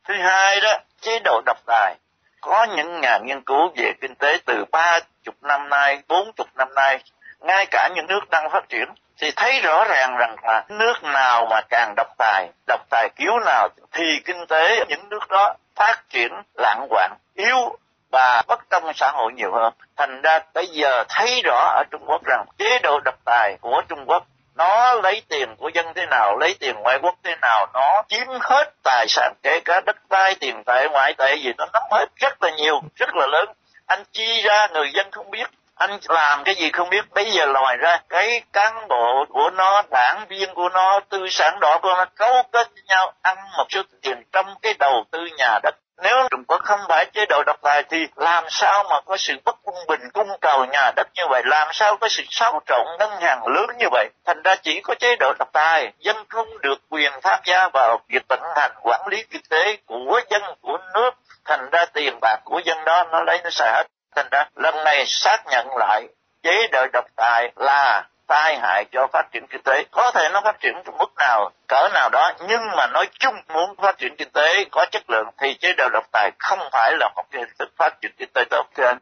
Thứ 0.09 0.14
hai 0.14 0.61
đó, 0.61 0.79
chế 1.01 1.18
độ 1.24 1.40
độc 1.46 1.59
tài. 1.66 1.94
Có 2.40 2.64
những 2.77 3.01
nhà 3.01 3.18
nghiên 3.18 3.40
cứu 3.40 3.70
về 3.77 3.92
kinh 4.01 4.14
tế 4.14 4.38
từ 4.46 4.64
ba 4.72 5.01
chục 5.24 5.35
năm 5.42 5.68
nay, 5.68 6.03
bốn 6.09 6.33
chục 6.33 6.48
năm 6.55 6.68
nay 6.74 6.98
ngay 7.40 7.66
cả 7.70 7.88
những 7.94 8.07
nước 8.07 8.31
đang 8.31 8.51
phát 8.51 8.68
triển 8.68 8.85
thì 9.20 9.33
thấy 9.37 9.61
rõ 9.61 9.85
ràng 9.85 10.16
rằng 10.16 10.37
là 10.42 10.64
nước 10.68 11.03
nào 11.03 11.46
mà 11.51 11.61
càng 11.68 11.94
độc 11.96 12.09
tài, 12.18 12.48
độc 12.66 12.81
tài 12.90 13.09
kiểu 13.16 13.38
nào 13.46 13.68
thì 13.92 14.05
kinh 14.24 14.46
tế 14.46 14.85
những 14.88 15.09
nước 15.09 15.29
đó 15.29 15.55
phát 15.77 16.03
triển 16.11 16.33
lạng 16.55 16.87
quạng 16.90 17.16
yếu 17.35 17.77
và 18.11 18.42
bất 18.46 18.68
công 18.68 18.92
xã 18.94 19.11
hội 19.11 19.33
nhiều 19.33 19.53
hơn. 19.53 19.72
Thành 19.96 20.22
ra 20.22 20.38
bây 20.55 20.66
giờ 20.66 21.05
thấy 21.09 21.42
rõ 21.44 21.72
ở 21.77 21.85
Trung 21.90 22.05
Quốc 22.07 22.22
rằng 22.24 22.44
chế 22.59 22.79
độ 22.83 23.01
độc 23.05 23.14
tài 23.24 23.57
của 23.61 23.83
Trung 23.88 24.05
Quốc 24.07 24.24
nó 24.59 24.94
lấy 24.94 25.22
tiền 25.29 25.57
của 25.57 25.70
dân 25.74 25.87
thế 25.94 26.07
nào, 26.07 26.37
lấy 26.38 26.55
tiền 26.61 26.77
ngoại 26.77 26.98
quốc 27.03 27.14
thế 27.24 27.37
nào, 27.40 27.66
nó 27.74 28.03
chiếm 28.09 28.27
hết 28.40 28.72
tài 28.83 29.07
sản, 29.09 29.33
kể 29.42 29.61
cả 29.64 29.81
đất 29.87 29.96
đai, 30.11 30.35
tiền 30.40 30.62
tệ, 30.66 30.88
ngoại 30.88 31.14
tệ 31.18 31.35
gì, 31.35 31.53
nó 31.59 31.66
nắm 31.72 31.83
hết 31.90 32.07
rất 32.16 32.42
là 32.42 32.51
nhiều, 32.51 32.81
rất 32.96 33.14
là 33.14 33.27
lớn. 33.27 33.48
Anh 33.87 34.03
chi 34.12 34.42
ra 34.42 34.66
người 34.72 34.90
dân 34.94 35.11
không 35.11 35.31
biết, 35.31 35.46
anh 35.78 35.98
làm 36.08 36.44
cái 36.44 36.54
gì 36.54 36.70
không 36.70 36.90
biết 36.90 37.04
bây 37.14 37.30
giờ 37.30 37.46
lòi 37.46 37.76
ra 37.76 37.98
cái 38.08 38.42
cán 38.52 38.88
bộ 38.88 39.24
của 39.28 39.50
nó 39.50 39.82
đảng 39.90 40.26
viên 40.28 40.54
của 40.54 40.68
nó 40.68 41.00
tư 41.08 41.28
sản 41.30 41.60
đỏ 41.60 41.78
của 41.82 41.94
nó 41.96 42.04
cấu 42.04 42.42
kết 42.52 42.68
với 42.74 42.82
nhau 42.86 43.12
ăn 43.22 43.36
một 43.56 43.66
số 43.68 43.82
tiền 44.02 44.22
trong 44.32 44.54
cái 44.62 44.74
đầu 44.78 45.04
tư 45.10 45.18
nhà 45.36 45.58
đất 45.62 45.74
nếu 46.02 46.28
Trung 46.30 46.44
Quốc 46.44 46.60
không 46.64 46.80
phải 46.88 47.06
chế 47.12 47.26
độ 47.28 47.42
độc 47.46 47.56
tài 47.62 47.82
thì 47.82 48.06
làm 48.16 48.44
sao 48.48 48.84
mà 48.90 49.00
có 49.00 49.16
sự 49.16 49.34
bất 49.44 49.56
công 49.64 49.74
bình 49.88 50.00
cung 50.12 50.28
cầu 50.40 50.64
nhà 50.64 50.92
đất 50.96 51.08
như 51.14 51.22
vậy, 51.30 51.42
làm 51.44 51.68
sao 51.72 51.96
có 51.96 52.08
sự 52.08 52.22
xáo 52.30 52.60
trộn 52.66 52.86
ngân 52.98 53.10
hàng 53.20 53.46
lớn 53.46 53.66
như 53.78 53.86
vậy. 53.90 54.08
Thành 54.26 54.42
ra 54.42 54.54
chỉ 54.62 54.80
có 54.80 54.94
chế 54.94 55.16
độ 55.16 55.32
độc 55.38 55.48
tài, 55.52 55.92
dân 55.98 56.16
không 56.28 56.58
được 56.62 56.78
quyền 56.90 57.12
tham 57.22 57.40
gia 57.44 57.68
vào 57.68 58.00
việc 58.08 58.22
vận 58.28 58.40
hành 58.56 58.72
quản 58.82 59.00
lý 59.10 59.24
kinh 59.30 59.42
tế 59.50 59.76
của 59.86 60.20
dân, 60.30 60.42
của 60.60 60.78
nước. 60.94 61.10
Thành 61.44 61.68
ra 61.72 61.84
tiền 61.92 62.18
bạc 62.20 62.36
của 62.44 62.60
dân 62.64 62.84
đó 62.84 63.04
nó 63.12 63.22
lấy 63.22 63.40
nó 63.44 63.50
xài 63.50 63.70
hết. 63.72 63.84
Thành 64.16 64.27
ra 64.31 64.44
lần 64.57 64.85
này 64.85 65.05
xác 65.07 65.44
nhận 65.47 65.66
lại 65.77 66.09
chế 66.42 66.68
độ 66.73 66.87
độc 66.92 67.05
tài 67.16 67.53
là 67.57 68.09
tai 68.27 68.59
hại 68.59 68.85
cho 68.92 69.07
phát 69.12 69.33
triển 69.33 69.47
kinh 69.47 69.62
tế. 69.62 69.85
Có 69.90 70.11
thể 70.14 70.29
nó 70.33 70.40
phát 70.44 70.61
triển 70.61 70.75
mức 70.99 71.12
nào, 71.16 71.51
cỡ 71.68 71.88
nào 71.94 72.09
đó, 72.12 72.33
nhưng 72.49 72.61
mà 72.77 72.87
nói 72.87 73.09
chung 73.18 73.35
muốn 73.49 73.77
phát 73.77 73.99
triển 73.99 74.16
kinh 74.16 74.31
tế 74.31 74.64
có 74.71 74.87
chất 74.90 75.11
lượng 75.11 75.27
thì 75.38 75.55
chế 75.55 75.73
độ 75.77 75.88
độc 75.92 76.05
tài 76.12 76.31
không 76.38 76.59
phải 76.73 76.92
là 77.01 77.09
một 77.16 77.23
cái 77.31 77.42
hình 77.42 77.55
thức 77.59 77.68
phát 77.77 78.01
triển 78.01 78.11
kinh 78.18 78.29
tế 78.35 78.44
tốt 78.51 78.66
thưa 78.77 78.85
anh. 78.85 78.99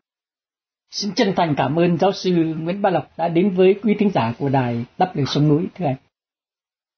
Xin 0.91 1.11
chân 1.17 1.35
thành 1.37 1.55
cảm 1.59 1.79
ơn 1.79 1.99
giáo 1.99 2.13
sư 2.13 2.31
Nguyễn 2.31 2.83
Ba 2.83 2.91
Lộc 2.91 3.05
đã 3.17 3.29
đến 3.29 3.55
với 3.57 3.75
quý 3.85 3.97
thính 3.99 4.11
giả 4.15 4.33
của 4.39 4.49
đài 4.49 4.85
Đắp 4.99 5.09
Lời 5.15 5.25
Sông 5.29 5.49
Núi 5.49 5.67
thưa 5.79 5.85
anh. 5.87 5.97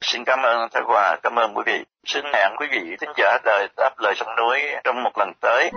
Xin 0.00 0.24
cảm 0.24 0.42
ơn 0.42 0.68
Thái 0.72 0.82
Hòa, 0.86 1.16
cảm 1.22 1.38
ơn 1.38 1.54
quý 1.54 1.62
vị. 1.66 1.84
Xin 2.06 2.24
hẹn 2.32 2.50
quý 2.58 2.66
vị 2.70 2.96
thính 3.00 3.12
giả 3.16 3.38
đời 3.44 3.68
Đáp 3.76 3.94
Lời 3.98 4.14
Sông 4.16 4.36
Núi 4.36 4.60
trong 4.84 5.02
một 5.02 5.18
lần 5.18 5.32
tới. 5.40 5.70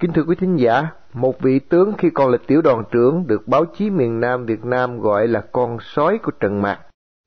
Kính 0.00 0.12
thưa 0.12 0.22
quý 0.22 0.36
thính 0.36 0.56
giả, 0.56 0.90
một 1.12 1.40
vị 1.40 1.58
tướng 1.58 1.92
khi 1.98 2.10
còn 2.10 2.30
là 2.30 2.38
tiểu 2.46 2.62
đoàn 2.62 2.84
trưởng 2.90 3.26
được 3.26 3.48
báo 3.48 3.64
chí 3.64 3.90
miền 3.90 4.20
Nam 4.20 4.46
Việt 4.46 4.64
Nam 4.64 5.00
gọi 5.00 5.28
là 5.28 5.40
con 5.52 5.78
sói 5.80 6.18
của 6.18 6.30
Trần 6.30 6.62
Mạc. 6.62 6.80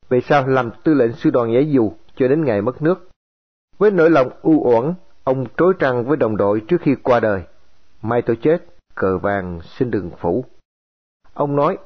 Về 0.09 0.21
sau 0.21 0.47
làm 0.47 0.71
tư 0.83 0.93
lệnh 0.93 1.13
sư 1.13 1.29
đoàn 1.29 1.53
giải 1.53 1.71
dù 1.71 1.91
cho 2.15 2.27
đến 2.27 2.45
ngày 2.45 2.61
mất 2.61 2.81
nước. 2.81 3.09
Với 3.77 3.91
nỗi 3.91 4.09
lòng 4.09 4.29
u 4.41 4.71
uẩn, 4.73 4.93
ông 5.23 5.45
trối 5.57 5.73
trăng 5.79 6.05
với 6.05 6.17
đồng 6.17 6.37
đội 6.37 6.61
trước 6.67 6.81
khi 6.81 6.95
qua 7.03 7.19
đời. 7.19 7.43
Mai 8.01 8.21
tôi 8.21 8.35
chết, 8.41 8.65
cờ 8.95 9.17
vàng 9.17 9.59
xin 9.61 9.91
đừng 9.91 10.11
phủ. 10.19 10.45
Ông 11.33 11.55
nói, 11.55 11.77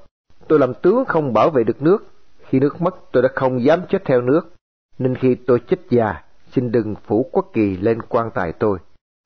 tôi 0.47 0.59
làm 0.59 0.73
tướng 0.73 1.05
không 1.05 1.33
bảo 1.33 1.49
vệ 1.49 1.63
được 1.63 1.81
nước, 1.81 2.07
khi 2.47 2.59
nước 2.59 2.81
mất 2.81 2.95
tôi 3.11 3.23
đã 3.23 3.29
không 3.35 3.63
dám 3.63 3.79
chết 3.89 4.05
theo 4.05 4.21
nước, 4.21 4.53
nên 4.99 5.15
khi 5.15 5.35
tôi 5.35 5.59
chết 5.67 5.79
già, 5.89 6.23
xin 6.51 6.71
đừng 6.71 6.95
phủ 6.95 7.29
quốc 7.31 7.49
kỳ 7.53 7.77
lên 7.77 8.01
quan 8.01 8.29
tài 8.33 8.53
tôi, 8.53 8.79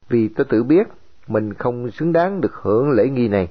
vì 0.10 0.28
tôi 0.28 0.46
tự 0.50 0.64
biết 0.64 0.88
mình 1.28 1.54
không 1.54 1.92
xứng 1.92 2.14
đáng 2.14 2.42
được 2.42 2.54
hưởng 2.54 2.92
lễ 2.92 3.10
nghi 3.10 3.28
này. 3.28 3.48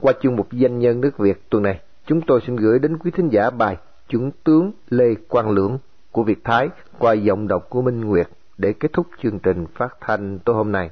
Qua 0.00 0.12
chương 0.22 0.36
mục 0.36 0.52
danh 0.52 0.78
nhân 0.78 1.00
nước 1.00 1.18
Việt 1.18 1.50
tuần 1.50 1.62
này, 1.62 1.80
chúng 2.06 2.20
tôi 2.20 2.40
xin 2.46 2.56
gửi 2.56 2.78
đến 2.78 2.98
quý 2.98 3.10
thính 3.10 3.28
giả 3.28 3.50
bài 3.50 3.76
Chúng 4.08 4.30
tướng 4.44 4.72
Lê 4.88 5.14
Quang 5.28 5.50
Lưỡng 5.50 5.78
của 6.10 6.22
Việt 6.22 6.44
Thái 6.44 6.68
qua 6.98 7.12
giọng 7.12 7.48
đọc 7.48 7.66
của 7.70 7.82
Minh 7.82 8.00
Nguyệt 8.00 8.28
để 8.58 8.72
kết 8.72 8.92
thúc 8.92 9.06
chương 9.22 9.38
trình 9.38 9.66
phát 9.74 9.96
thanh 10.00 10.38
tối 10.38 10.56
hôm 10.56 10.72
nay. 10.72 10.90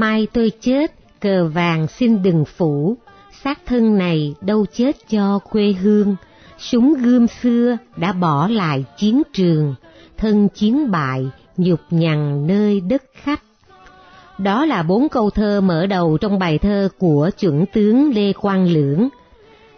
Mai 0.00 0.26
tôi 0.32 0.52
chết, 0.60 0.92
cờ 1.20 1.48
vàng 1.48 1.86
xin 1.86 2.22
đừng 2.22 2.44
phủ, 2.44 2.96
xác 3.44 3.58
thân 3.66 3.98
này 3.98 4.34
đâu 4.40 4.66
chết 4.72 4.96
cho 5.10 5.38
quê 5.38 5.72
hương, 5.72 6.16
súng 6.58 6.94
gươm 6.94 7.26
xưa 7.26 7.76
đã 7.96 8.12
bỏ 8.12 8.48
lại 8.48 8.84
chiến 8.98 9.22
trường, 9.32 9.74
thân 10.16 10.48
chiến 10.48 10.90
bại, 10.90 11.26
nhục 11.56 11.80
nhằn 11.90 12.46
nơi 12.46 12.80
đất 12.80 13.02
khách. 13.14 13.42
Đó 14.38 14.64
là 14.64 14.82
bốn 14.82 15.08
câu 15.08 15.30
thơ 15.30 15.60
mở 15.60 15.86
đầu 15.86 16.18
trong 16.20 16.38
bài 16.38 16.58
thơ 16.58 16.88
của 16.98 17.30
chuẩn 17.38 17.64
tướng 17.66 18.14
Lê 18.14 18.32
Quang 18.32 18.66
Lưỡng, 18.66 19.08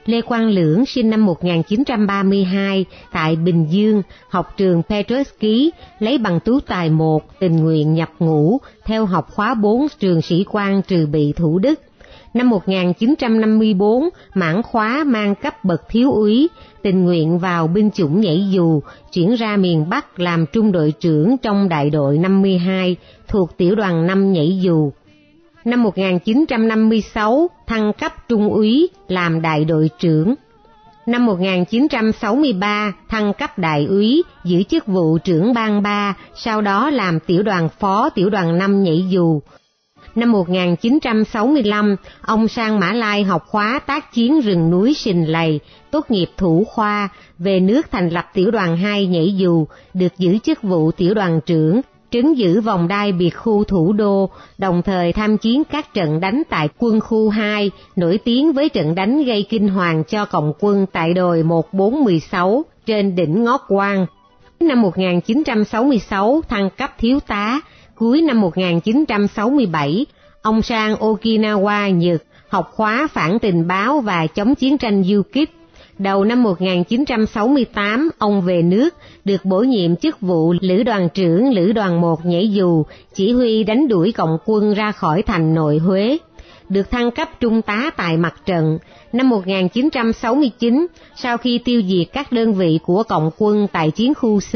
Lê 0.07 0.21
Quang 0.21 0.49
Lưỡng 0.49 0.87
sinh 0.87 1.11
năm 1.11 1.27
1932 1.27 2.85
tại 3.12 3.37
Bình 3.37 3.67
Dương, 3.71 4.03
học 4.29 4.55
trường 4.57 4.83
Petrovsky, 4.83 5.71
lấy 5.99 6.19
bằng 6.19 6.41
tú 6.41 6.61
tài 6.61 6.91
1, 6.91 7.41
tình 7.41 7.57
nguyện 7.57 7.95
nhập 7.95 8.11
ngũ, 8.19 8.59
theo 8.85 9.07
học 9.07 9.31
khóa 9.31 9.55
4 9.55 9.87
trường 9.99 10.23
sĩ 10.23 10.45
quan 10.51 10.83
trừ 10.83 11.07
bị 11.07 11.33
Thủ 11.37 11.59
Đức. 11.59 11.81
Năm 12.35 12.51
1954, 12.51 14.09
mãn 14.35 14.62
khóa 14.62 15.05
mang 15.07 15.35
cấp 15.35 15.65
bậc 15.65 15.88
thiếu 15.88 16.12
úy, 16.12 16.49
tình 16.83 17.05
nguyện 17.05 17.38
vào 17.38 17.67
binh 17.67 17.91
chủng 17.91 18.21
nhảy 18.21 18.45
dù, 18.51 18.81
chuyển 19.12 19.35
ra 19.35 19.57
miền 19.57 19.88
Bắc 19.88 20.21
làm 20.21 20.47
trung 20.53 20.73
đội 20.73 20.93
trưởng 21.01 21.37
trong 21.38 21.69
đại 21.69 21.91
đội 21.91 22.19
52, 22.19 22.97
thuộc 23.29 23.57
tiểu 23.57 23.75
đoàn 23.75 24.07
5 24.07 24.33
nhảy 24.33 24.59
dù. 24.62 24.93
Năm 25.64 25.83
1956, 25.83 27.51
thăng 27.66 27.92
cấp 27.92 28.29
trung 28.29 28.48
úy 28.48 28.88
làm 29.09 29.42
đại 29.42 29.64
đội 29.64 29.90
trưởng. 29.98 30.35
Năm 31.07 31.27
1963, 31.27 32.92
thăng 33.09 33.33
cấp 33.33 33.59
đại 33.59 33.85
úy, 33.85 34.22
giữ 34.44 34.62
chức 34.62 34.87
vụ 34.87 35.18
trưởng 35.18 35.55
ban 35.55 35.83
3, 35.83 36.14
sau 36.35 36.61
đó 36.61 36.90
làm 36.90 37.20
tiểu 37.20 37.42
đoàn 37.42 37.68
phó 37.79 38.09
tiểu 38.11 38.31
đoàn 38.31 38.59
5 38.59 38.83
nhảy 38.83 39.05
dù. 39.09 39.40
Năm 40.14 40.33
1965, 40.33 41.96
ông 42.20 42.48
sang 42.48 42.81
Mã 42.81 42.92
Lai 42.92 43.25
học 43.25 43.44
khóa 43.46 43.81
tác 43.87 44.12
chiến 44.12 44.40
rừng 44.40 44.70
núi 44.70 44.94
Sình 44.94 45.33
Lầy, 45.33 45.61
tốt 45.90 46.11
nghiệp 46.11 46.29
thủ 46.37 46.64
khoa, 46.68 47.09
về 47.38 47.61
nước 47.61 47.90
thành 47.90 48.09
lập 48.09 48.27
tiểu 48.35 48.51
đoàn 48.51 48.77
2 48.77 49.07
nhảy 49.07 49.37
dù, 49.37 49.66
được 49.94 50.18
giữ 50.18 50.38
chức 50.38 50.62
vụ 50.62 50.92
tiểu 50.92 51.14
đoàn 51.14 51.40
trưởng, 51.46 51.81
trấn 52.12 52.35
giữ 52.35 52.61
vòng 52.61 52.88
đai 52.88 53.12
biệt 53.12 53.31
khu 53.31 53.64
thủ 53.64 53.92
đô, 53.92 54.31
đồng 54.59 54.83
thời 54.83 55.12
tham 55.12 55.38
chiến 55.38 55.64
các 55.64 55.94
trận 55.94 56.20
đánh 56.20 56.42
tại 56.48 56.68
quân 56.79 57.01
khu 57.01 57.29
2, 57.29 57.70
nổi 57.96 58.18
tiếng 58.25 58.53
với 58.53 58.68
trận 58.68 58.94
đánh 58.94 59.25
gây 59.25 59.46
kinh 59.48 59.68
hoàng 59.68 60.05
cho 60.05 60.25
cộng 60.25 60.53
quân 60.61 60.87
tại 60.92 61.14
đồi 61.14 61.42
1416 61.42 62.64
trên 62.87 63.16
đỉnh 63.16 63.44
Ngót 63.44 63.61
quang. 63.68 64.07
Năm 64.61 64.83
1966 64.83 66.42
thăng 66.48 66.70
cấp 66.70 66.90
thiếu 66.98 67.20
tá, 67.20 67.61
cuối 67.94 68.20
năm 68.22 68.40
1967, 68.40 70.07
ông 70.42 70.62
sang 70.62 70.94
Okinawa, 70.94 71.90
Nhật, 71.90 72.22
học 72.48 72.70
khóa 72.72 73.09
phản 73.12 73.38
tình 73.38 73.68
báo 73.68 74.01
và 74.01 74.27
chống 74.27 74.55
chiến 74.55 74.79
tranh 74.79 75.05
du 75.05 75.22
kích 75.33 75.51
Đầu 76.03 76.25
năm 76.25 76.43
1968, 76.43 78.11
ông 78.19 78.41
về 78.43 78.62
nước, 78.62 78.95
được 79.25 79.45
bổ 79.45 79.61
nhiệm 79.61 79.97
chức 79.97 80.21
vụ 80.21 80.55
Lữ 80.61 80.83
đoàn 80.83 81.09
trưởng 81.15 81.53
Lữ 81.53 81.73
đoàn 81.73 82.01
1 82.01 82.27
nhảy 82.27 82.53
dù, 82.53 82.85
chỉ 83.15 83.33
huy 83.33 83.65
đánh 83.65 83.88
đuổi 83.88 84.12
cộng 84.12 84.38
quân 84.45 84.75
ra 84.75 84.93
khỏi 84.93 85.23
thành 85.23 85.55
nội 85.55 85.79
Huế. 85.79 86.19
Được 86.69 86.91
thăng 86.91 87.11
cấp 87.11 87.29
trung 87.41 87.62
tá 87.62 87.91
tại 87.97 88.17
mặt 88.17 88.35
trận. 88.47 88.79
Năm 89.12 89.29
1969, 89.29 90.87
sau 91.17 91.37
khi 91.37 91.59
tiêu 91.59 91.83
diệt 91.88 92.07
các 92.12 92.33
đơn 92.33 92.55
vị 92.55 92.79
của 92.87 93.03
cộng 93.03 93.31
quân 93.38 93.67
tại 93.73 93.91
chiến 93.91 94.15
khu 94.15 94.41
C 94.41 94.55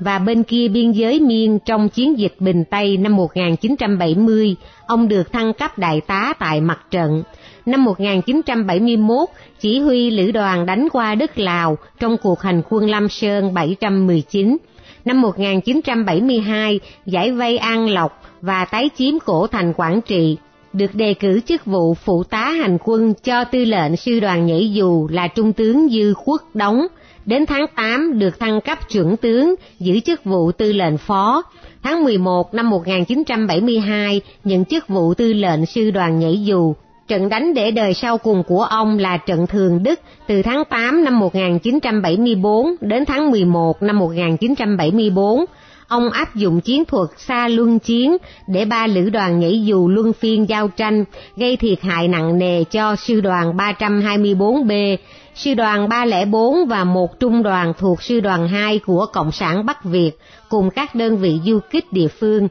và 0.00 0.18
bên 0.18 0.42
kia 0.42 0.68
biên 0.68 0.92
giới 0.92 1.20
miên 1.20 1.58
trong 1.64 1.88
chiến 1.88 2.18
dịch 2.18 2.34
Bình 2.38 2.64
Tây 2.70 2.96
năm 2.96 3.16
1970, 3.16 4.56
ông 4.86 5.08
được 5.08 5.32
thăng 5.32 5.52
cấp 5.52 5.78
đại 5.78 6.00
tá 6.00 6.32
tại 6.38 6.60
mặt 6.60 6.80
trận 6.90 7.22
năm 7.70 7.84
1971 7.84 9.28
chỉ 9.60 9.80
huy 9.80 10.10
lữ 10.10 10.32
đoàn 10.32 10.66
đánh 10.66 10.88
qua 10.92 11.14
đất 11.14 11.38
Lào 11.38 11.78
trong 11.98 12.16
cuộc 12.22 12.40
hành 12.40 12.62
quân 12.70 12.90
Lam 12.90 13.08
Sơn 13.08 13.54
719. 13.54 14.56
Năm 15.04 15.20
1972 15.20 16.80
giải 17.06 17.32
vây 17.32 17.58
An 17.58 17.88
Lộc 17.90 18.22
và 18.40 18.64
tái 18.64 18.90
chiếm 18.96 19.18
cổ 19.18 19.46
thành 19.46 19.72
Quảng 19.72 20.00
Trị 20.00 20.36
được 20.72 20.94
đề 20.94 21.14
cử 21.14 21.40
chức 21.40 21.66
vụ 21.66 21.94
phụ 21.94 22.24
tá 22.24 22.44
hành 22.44 22.78
quân 22.84 23.14
cho 23.24 23.44
tư 23.44 23.64
lệnh 23.64 23.96
sư 23.96 24.20
đoàn 24.20 24.46
nhảy 24.46 24.72
dù 24.72 25.08
là 25.10 25.28
trung 25.28 25.52
tướng 25.52 25.88
Dư 25.88 26.14
quốc 26.24 26.42
Đóng. 26.54 26.86
Đến 27.26 27.46
tháng 27.46 27.66
8 27.76 28.18
được 28.18 28.38
thăng 28.38 28.60
cấp 28.60 28.78
trưởng 28.88 29.16
tướng, 29.16 29.54
giữ 29.78 30.00
chức 30.00 30.24
vụ 30.24 30.52
tư 30.52 30.72
lệnh 30.72 30.98
phó. 30.98 31.42
Tháng 31.82 32.04
11 32.04 32.54
năm 32.54 32.70
1972 32.70 34.20
nhận 34.44 34.64
chức 34.64 34.88
vụ 34.88 35.14
tư 35.14 35.32
lệnh 35.32 35.66
sư 35.66 35.90
đoàn 35.90 36.18
nhảy 36.18 36.42
dù. 36.44 36.74
Trận 37.10 37.28
đánh 37.28 37.54
để 37.54 37.70
đời 37.70 37.94
sau 37.94 38.18
cùng 38.18 38.42
của 38.42 38.62
ông 38.62 38.98
là 38.98 39.16
trận 39.16 39.46
Thường 39.46 39.82
Đức 39.82 40.00
từ 40.26 40.42
tháng 40.42 40.64
8 40.64 41.04
năm 41.04 41.18
1974 41.18 42.66
đến 42.80 43.04
tháng 43.04 43.30
11 43.30 43.82
năm 43.82 43.98
1974 43.98 45.44
ông 45.88 46.10
áp 46.10 46.34
dụng 46.34 46.60
chiến 46.60 46.84
thuật 46.84 47.08
xa 47.16 47.48
luân 47.48 47.78
chiến 47.78 48.16
để 48.46 48.64
ba 48.64 48.86
lữ 48.86 49.10
đoàn 49.10 49.40
nhảy 49.40 49.64
dù 49.64 49.88
luân 49.88 50.12
phiên 50.12 50.48
giao 50.48 50.68
tranh, 50.68 51.04
gây 51.36 51.56
thiệt 51.56 51.82
hại 51.82 52.08
nặng 52.08 52.38
nề 52.38 52.64
cho 52.64 52.96
sư 52.96 53.20
đoàn 53.20 53.56
324B, 53.56 54.96
sư 55.34 55.54
đoàn 55.54 55.88
304 55.88 56.66
và 56.66 56.84
một 56.84 57.20
trung 57.20 57.42
đoàn 57.42 57.72
thuộc 57.78 58.02
sư 58.02 58.20
đoàn 58.20 58.48
2 58.48 58.78
của 58.78 59.06
Cộng 59.12 59.32
sản 59.32 59.66
Bắc 59.66 59.84
Việt 59.84 60.12
cùng 60.48 60.70
các 60.70 60.94
đơn 60.94 61.16
vị 61.16 61.40
du 61.44 61.58
kích 61.70 61.92
địa 61.92 62.08
phương 62.08 62.48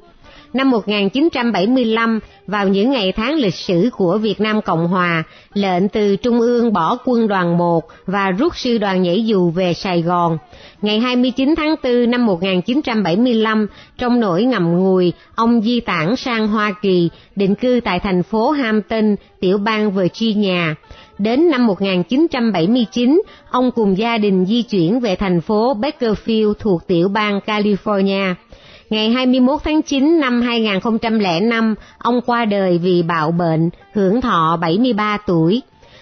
năm 0.53 0.71
1975 0.71 2.19
vào 2.47 2.67
những 2.67 2.91
ngày 2.91 3.11
tháng 3.11 3.33
lịch 3.33 3.55
sử 3.55 3.89
của 3.97 4.17
Việt 4.17 4.41
Nam 4.41 4.61
Cộng 4.61 4.87
Hòa, 4.87 5.23
lệnh 5.53 5.89
từ 5.89 6.15
Trung 6.15 6.39
ương 6.39 6.73
bỏ 6.73 6.97
quân 7.05 7.27
đoàn 7.27 7.57
1 7.57 7.83
và 8.05 8.31
rút 8.31 8.57
sư 8.57 8.77
đoàn 8.77 9.01
nhảy 9.01 9.25
dù 9.25 9.49
về 9.49 9.73
Sài 9.73 10.01
Gòn. 10.01 10.37
Ngày 10.81 10.99
29 10.99 11.55
tháng 11.57 11.75
4 11.83 12.11
năm 12.11 12.25
1975, 12.25 13.67
trong 13.97 14.19
nỗi 14.19 14.43
ngầm 14.43 14.77
ngùi, 14.77 15.13
ông 15.35 15.61
di 15.61 15.79
tản 15.79 16.15
sang 16.15 16.47
Hoa 16.47 16.73
Kỳ, 16.81 17.09
định 17.35 17.55
cư 17.55 17.79
tại 17.83 17.99
thành 17.99 18.23
phố 18.23 18.51
Hampton, 18.51 19.15
tiểu 19.39 19.57
bang 19.57 19.91
Virginia. 19.91 20.61
Đến 21.17 21.49
năm 21.49 21.67
1979, 21.67 23.21
ông 23.49 23.71
cùng 23.71 23.97
gia 23.97 24.17
đình 24.17 24.45
di 24.45 24.61
chuyển 24.61 24.99
về 24.99 25.15
thành 25.15 25.41
phố 25.41 25.73
Bakersfield 25.73 26.53
thuộc 26.59 26.87
tiểu 26.87 27.09
bang 27.09 27.39
California. 27.45 28.33
Ngày 28.89 29.09
21 29.09 29.61
tháng 29.63 29.81
9 29.81 30.19
năm 30.19 30.41
2005, 30.41 31.75
ông 31.97 32.21
qua 32.25 32.45
đời 32.45 32.77
vì 32.77 33.03
bạo 33.03 33.31
bệnh, 33.31 33.69
hưởng 33.93 34.21
thọ 34.21 34.57
73 34.61 35.17
tuổi. 35.27 35.61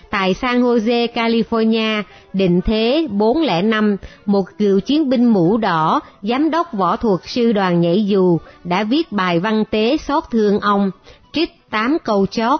Tại 0.10 0.34
San 0.34 0.62
Jose, 0.63 1.08
California, 1.08 2.04
định 2.34 2.62
thế 2.62 3.08
405, 3.12 3.97
một 4.26 4.43
cựu 4.58 4.80
chiến 4.80 5.10
binh 5.10 5.26
mũ 5.26 5.58
đỏ, 5.58 6.00
giám 6.21 6.52
đốc 6.52 6.73
võ 6.73 6.95
thuật 6.95 7.19
sư 7.26 7.52
đoàn 7.52 7.82
nhảy 7.82 8.06
dù, 8.06 8.38
đã 8.63 8.84
viết 8.84 9.12
bài 9.12 9.39
văn 9.39 9.63
tế 9.71 9.97
xót 9.97 10.23
thương 10.32 10.60
ông, 10.60 10.91
trích 11.34 11.69
8 11.69 11.97
câu 12.04 12.26
chót. 12.26 12.60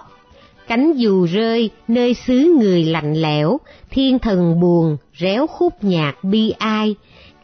Cánh 0.68 0.92
dù 0.92 1.26
rơi, 1.26 1.70
nơi 1.88 2.14
xứ 2.14 2.56
người 2.60 2.84
lạnh 2.84 3.14
lẽo, 3.14 3.58
thiên 3.90 4.18
thần 4.18 4.60
buồn, 4.60 4.96
réo 5.18 5.46
khúc 5.46 5.84
nhạc 5.84 6.24
bi 6.24 6.50
ai. 6.58 6.94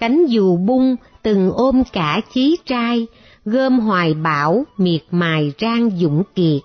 Cánh 0.01 0.27
dù 0.27 0.57
bung, 0.57 0.97
từng 1.25 1.53
ôm 1.53 1.83
cả 1.93 2.21
chí 2.35 2.57
trai, 2.67 3.07
gom 3.45 3.81
hoài 3.81 4.15
bão, 4.15 4.65
miệt 4.77 5.01
mài 5.11 5.53
rang 5.61 5.91
dũng 5.91 6.23
kiệt. 6.35 6.63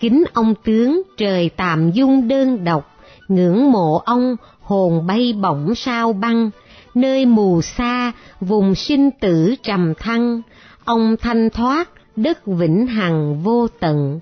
Kính 0.00 0.24
ông 0.32 0.54
tướng 0.64 1.02
trời 1.16 1.50
tạm 1.56 1.90
dung 1.90 2.28
đơn 2.28 2.64
độc, 2.64 2.90
ngưỡng 3.28 3.72
mộ 3.72 3.98
ông 3.98 4.36
hồn 4.60 5.06
bay 5.06 5.34
bổng 5.42 5.74
sao 5.74 6.12
băng, 6.12 6.50
nơi 6.94 7.26
mù 7.26 7.62
xa, 7.62 8.12
vùng 8.40 8.74
sinh 8.74 9.10
tử 9.20 9.54
trầm 9.62 9.94
thăng, 9.94 10.42
ông 10.84 11.16
thanh 11.20 11.50
thoát, 11.50 11.90
đất 12.16 12.46
vĩnh 12.46 12.86
hằng 12.86 13.42
vô 13.42 13.68
tận. 13.80 14.20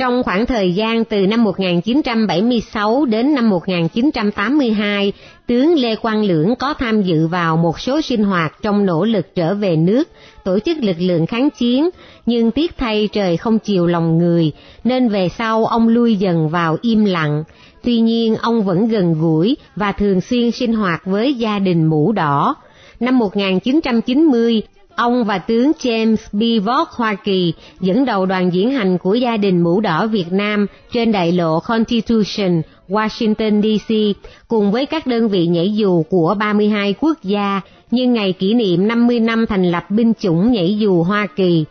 Trong 0.00 0.22
khoảng 0.22 0.46
thời 0.46 0.72
gian 0.72 1.04
từ 1.04 1.26
năm 1.26 1.44
1976 1.44 3.04
đến 3.04 3.34
năm 3.34 3.50
1982, 3.50 5.12
tướng 5.46 5.74
Lê 5.74 5.96
Quang 5.96 6.24
Lưỡng 6.24 6.54
có 6.56 6.74
tham 6.74 7.02
dự 7.02 7.26
vào 7.26 7.56
một 7.56 7.80
số 7.80 8.00
sinh 8.00 8.24
hoạt 8.24 8.62
trong 8.62 8.86
nỗ 8.86 9.04
lực 9.04 9.34
trở 9.34 9.54
về 9.54 9.76
nước, 9.76 10.08
tổ 10.44 10.58
chức 10.58 10.78
lực 10.78 10.96
lượng 10.98 11.26
kháng 11.26 11.50
chiến, 11.50 11.90
nhưng 12.26 12.50
tiếc 12.50 12.78
thay 12.78 13.08
trời 13.12 13.36
không 13.36 13.58
chiều 13.58 13.86
lòng 13.86 14.18
người, 14.18 14.52
nên 14.84 15.08
về 15.08 15.28
sau 15.38 15.66
ông 15.66 15.88
lui 15.88 16.16
dần 16.16 16.48
vào 16.48 16.76
im 16.82 17.04
lặng. 17.04 17.44
Tuy 17.82 18.00
nhiên 18.00 18.36
ông 18.36 18.62
vẫn 18.62 18.88
gần 18.88 19.14
gũi 19.20 19.56
và 19.76 19.92
thường 19.92 20.20
xuyên 20.20 20.50
sinh 20.50 20.72
hoạt 20.72 21.04
với 21.04 21.34
gia 21.34 21.58
đình 21.58 21.86
mũ 21.86 22.12
đỏ. 22.12 22.54
Năm 23.00 23.18
1990, 23.18 24.62
Ông 24.94 25.24
và 25.24 25.38
tướng 25.38 25.72
James 25.78 26.16
B. 26.32 26.68
Hoa 26.90 27.14
Kỳ 27.14 27.52
dẫn 27.80 28.04
đầu 28.04 28.26
đoàn 28.26 28.52
diễn 28.52 28.70
hành 28.70 28.98
của 28.98 29.14
gia 29.14 29.36
đình 29.36 29.62
mũ 29.62 29.80
đỏ 29.80 30.06
Việt 30.06 30.32
Nam 30.32 30.66
trên 30.92 31.12
đại 31.12 31.32
lộ 31.32 31.60
Constitution, 31.60 32.62
Washington 32.88 33.62
DC 33.62 34.18
cùng 34.48 34.72
với 34.72 34.86
các 34.86 35.06
đơn 35.06 35.28
vị 35.28 35.46
nhảy 35.46 35.74
dù 35.74 36.02
của 36.02 36.34
32 36.38 36.94
quốc 37.00 37.22
gia 37.22 37.60
nhân 37.90 38.12
ngày 38.12 38.32
kỷ 38.32 38.54
niệm 38.54 38.88
50 38.88 39.20
năm 39.20 39.46
thành 39.46 39.70
lập 39.70 39.90
binh 39.90 40.12
chủng 40.20 40.52
nhảy 40.52 40.78
dù 40.78 41.02
Hoa 41.02 41.26
Kỳ. 41.36 41.64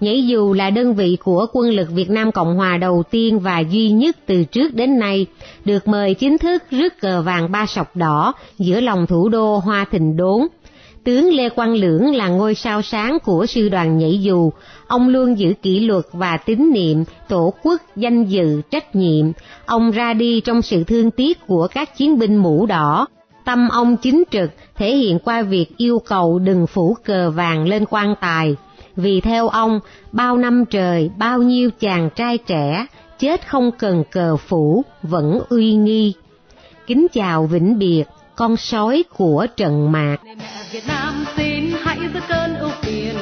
Nhảy 0.00 0.26
dù 0.26 0.52
là 0.52 0.70
đơn 0.70 0.94
vị 0.94 1.16
của 1.24 1.46
quân 1.52 1.70
lực 1.70 1.90
Việt 1.90 2.10
Nam 2.10 2.32
Cộng 2.32 2.56
Hòa 2.56 2.76
đầu 2.76 3.02
tiên 3.10 3.38
và 3.38 3.60
duy 3.60 3.90
nhất 3.90 4.16
từ 4.26 4.44
trước 4.44 4.74
đến 4.74 4.98
nay, 4.98 5.26
được 5.64 5.88
mời 5.88 6.14
chính 6.14 6.38
thức 6.38 6.62
rước 6.70 7.00
cờ 7.00 7.22
vàng 7.22 7.52
ba 7.52 7.66
sọc 7.66 7.96
đỏ 7.96 8.32
giữa 8.58 8.80
lòng 8.80 9.06
thủ 9.06 9.28
đô 9.28 9.58
Hoa 9.58 9.84
Thịnh 9.90 10.16
Đốn 10.16 10.46
tướng 11.04 11.34
Lê 11.34 11.48
Quang 11.48 11.74
Lưỡng 11.74 12.14
là 12.14 12.28
ngôi 12.28 12.54
sao 12.54 12.82
sáng 12.82 13.18
của 13.24 13.46
sư 13.46 13.68
đoàn 13.68 13.98
nhảy 13.98 14.22
dù, 14.22 14.50
ông 14.86 15.08
luôn 15.08 15.38
giữ 15.38 15.52
kỷ 15.62 15.80
luật 15.80 16.04
và 16.12 16.36
tín 16.36 16.70
niệm, 16.72 17.04
tổ 17.28 17.54
quốc, 17.62 17.80
danh 17.96 18.24
dự, 18.24 18.62
trách 18.70 18.94
nhiệm. 18.94 19.26
Ông 19.66 19.90
ra 19.90 20.12
đi 20.14 20.40
trong 20.40 20.62
sự 20.62 20.84
thương 20.84 21.10
tiếc 21.10 21.46
của 21.46 21.68
các 21.74 21.96
chiến 21.96 22.18
binh 22.18 22.36
mũ 22.36 22.66
đỏ. 22.66 23.06
Tâm 23.44 23.68
ông 23.68 23.96
chính 23.96 24.22
trực 24.30 24.50
thể 24.76 24.96
hiện 24.96 25.18
qua 25.18 25.42
việc 25.42 25.66
yêu 25.76 25.98
cầu 25.98 26.38
đừng 26.38 26.66
phủ 26.66 26.96
cờ 27.04 27.30
vàng 27.30 27.68
lên 27.68 27.84
quan 27.90 28.14
tài. 28.20 28.56
Vì 28.96 29.20
theo 29.20 29.48
ông, 29.48 29.80
bao 30.12 30.36
năm 30.36 30.64
trời, 30.70 31.10
bao 31.18 31.38
nhiêu 31.38 31.70
chàng 31.80 32.10
trai 32.16 32.38
trẻ, 32.38 32.86
chết 33.18 33.48
không 33.48 33.70
cần 33.78 34.04
cờ 34.10 34.36
phủ, 34.36 34.84
vẫn 35.02 35.40
uy 35.48 35.74
nghi. 35.74 36.14
Kính 36.86 37.06
chào 37.12 37.46
vĩnh 37.46 37.78
biệt, 37.78 38.04
con 38.36 38.56
sói 38.56 39.04
của 39.16 39.46
Trần 39.56 39.92
mạc. 39.92 40.16
Mẹ 40.24 40.34
Việt 40.70 40.86
Nam 40.86 41.24
xin 41.36 41.72
hãy 41.82 41.98
giữ 42.14 42.20
cơn 42.28 42.58
ưu 42.58 42.70
phiền, 42.82 43.16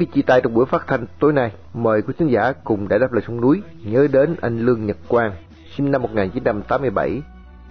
khi 0.00 0.06
chia 0.06 0.22
tay 0.22 0.40
trong 0.40 0.54
buổi 0.54 0.66
phát 0.66 0.86
thanh 0.86 1.06
tối 1.18 1.32
nay, 1.32 1.52
mời 1.74 2.02
quý 2.02 2.14
khán 2.18 2.28
giả 2.28 2.52
cùng 2.64 2.88
đã 2.88 2.98
đáp 2.98 3.12
lời 3.12 3.22
sông 3.26 3.40
núi 3.40 3.62
nhớ 3.84 4.06
đến 4.12 4.36
anh 4.40 4.58
Lương 4.58 4.86
Nhật 4.86 4.96
Quang, 5.08 5.32
sinh 5.76 5.90
năm 5.90 6.02
1987, 6.02 7.22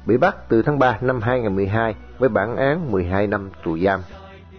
bị 0.05 0.17
bắt 0.17 0.49
từ 0.49 0.61
tháng 0.61 0.79
3 0.79 0.97
năm 1.01 1.21
2012 1.21 1.95
với 2.19 2.29
bản 2.29 2.55
án 2.55 2.91
12 2.91 3.27
năm 3.27 3.49
tù 3.63 3.77
giam. 3.77 3.99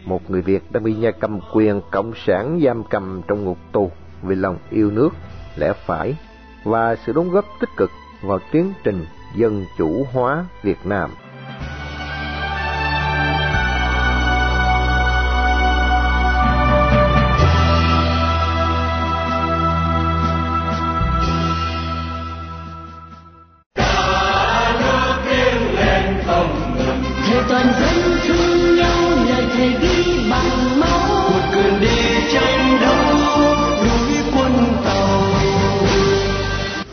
Một 0.04 0.30
người 0.30 0.42
Việt 0.42 0.72
đang 0.72 0.82
bị 0.82 0.94
nhà 0.94 1.10
cầm 1.10 1.40
quyền 1.54 1.80
cộng 1.90 2.12
sản 2.14 2.60
giam 2.64 2.84
cầm 2.84 3.22
trong 3.28 3.44
ngục 3.44 3.58
tù 3.72 3.90
vì 4.22 4.34
lòng 4.34 4.58
yêu 4.70 4.90
nước, 4.90 5.10
lẽ 5.56 5.72
phải 5.86 6.16
và 6.64 6.96
sự 6.96 7.12
đóng 7.12 7.30
góp 7.30 7.44
tích 7.60 7.70
cực 7.76 7.90
vào 8.22 8.38
tiến 8.52 8.72
trình 8.84 9.04
dân 9.36 9.64
chủ 9.78 10.06
hóa 10.12 10.44
Việt 10.62 10.78
Nam. 10.84 11.10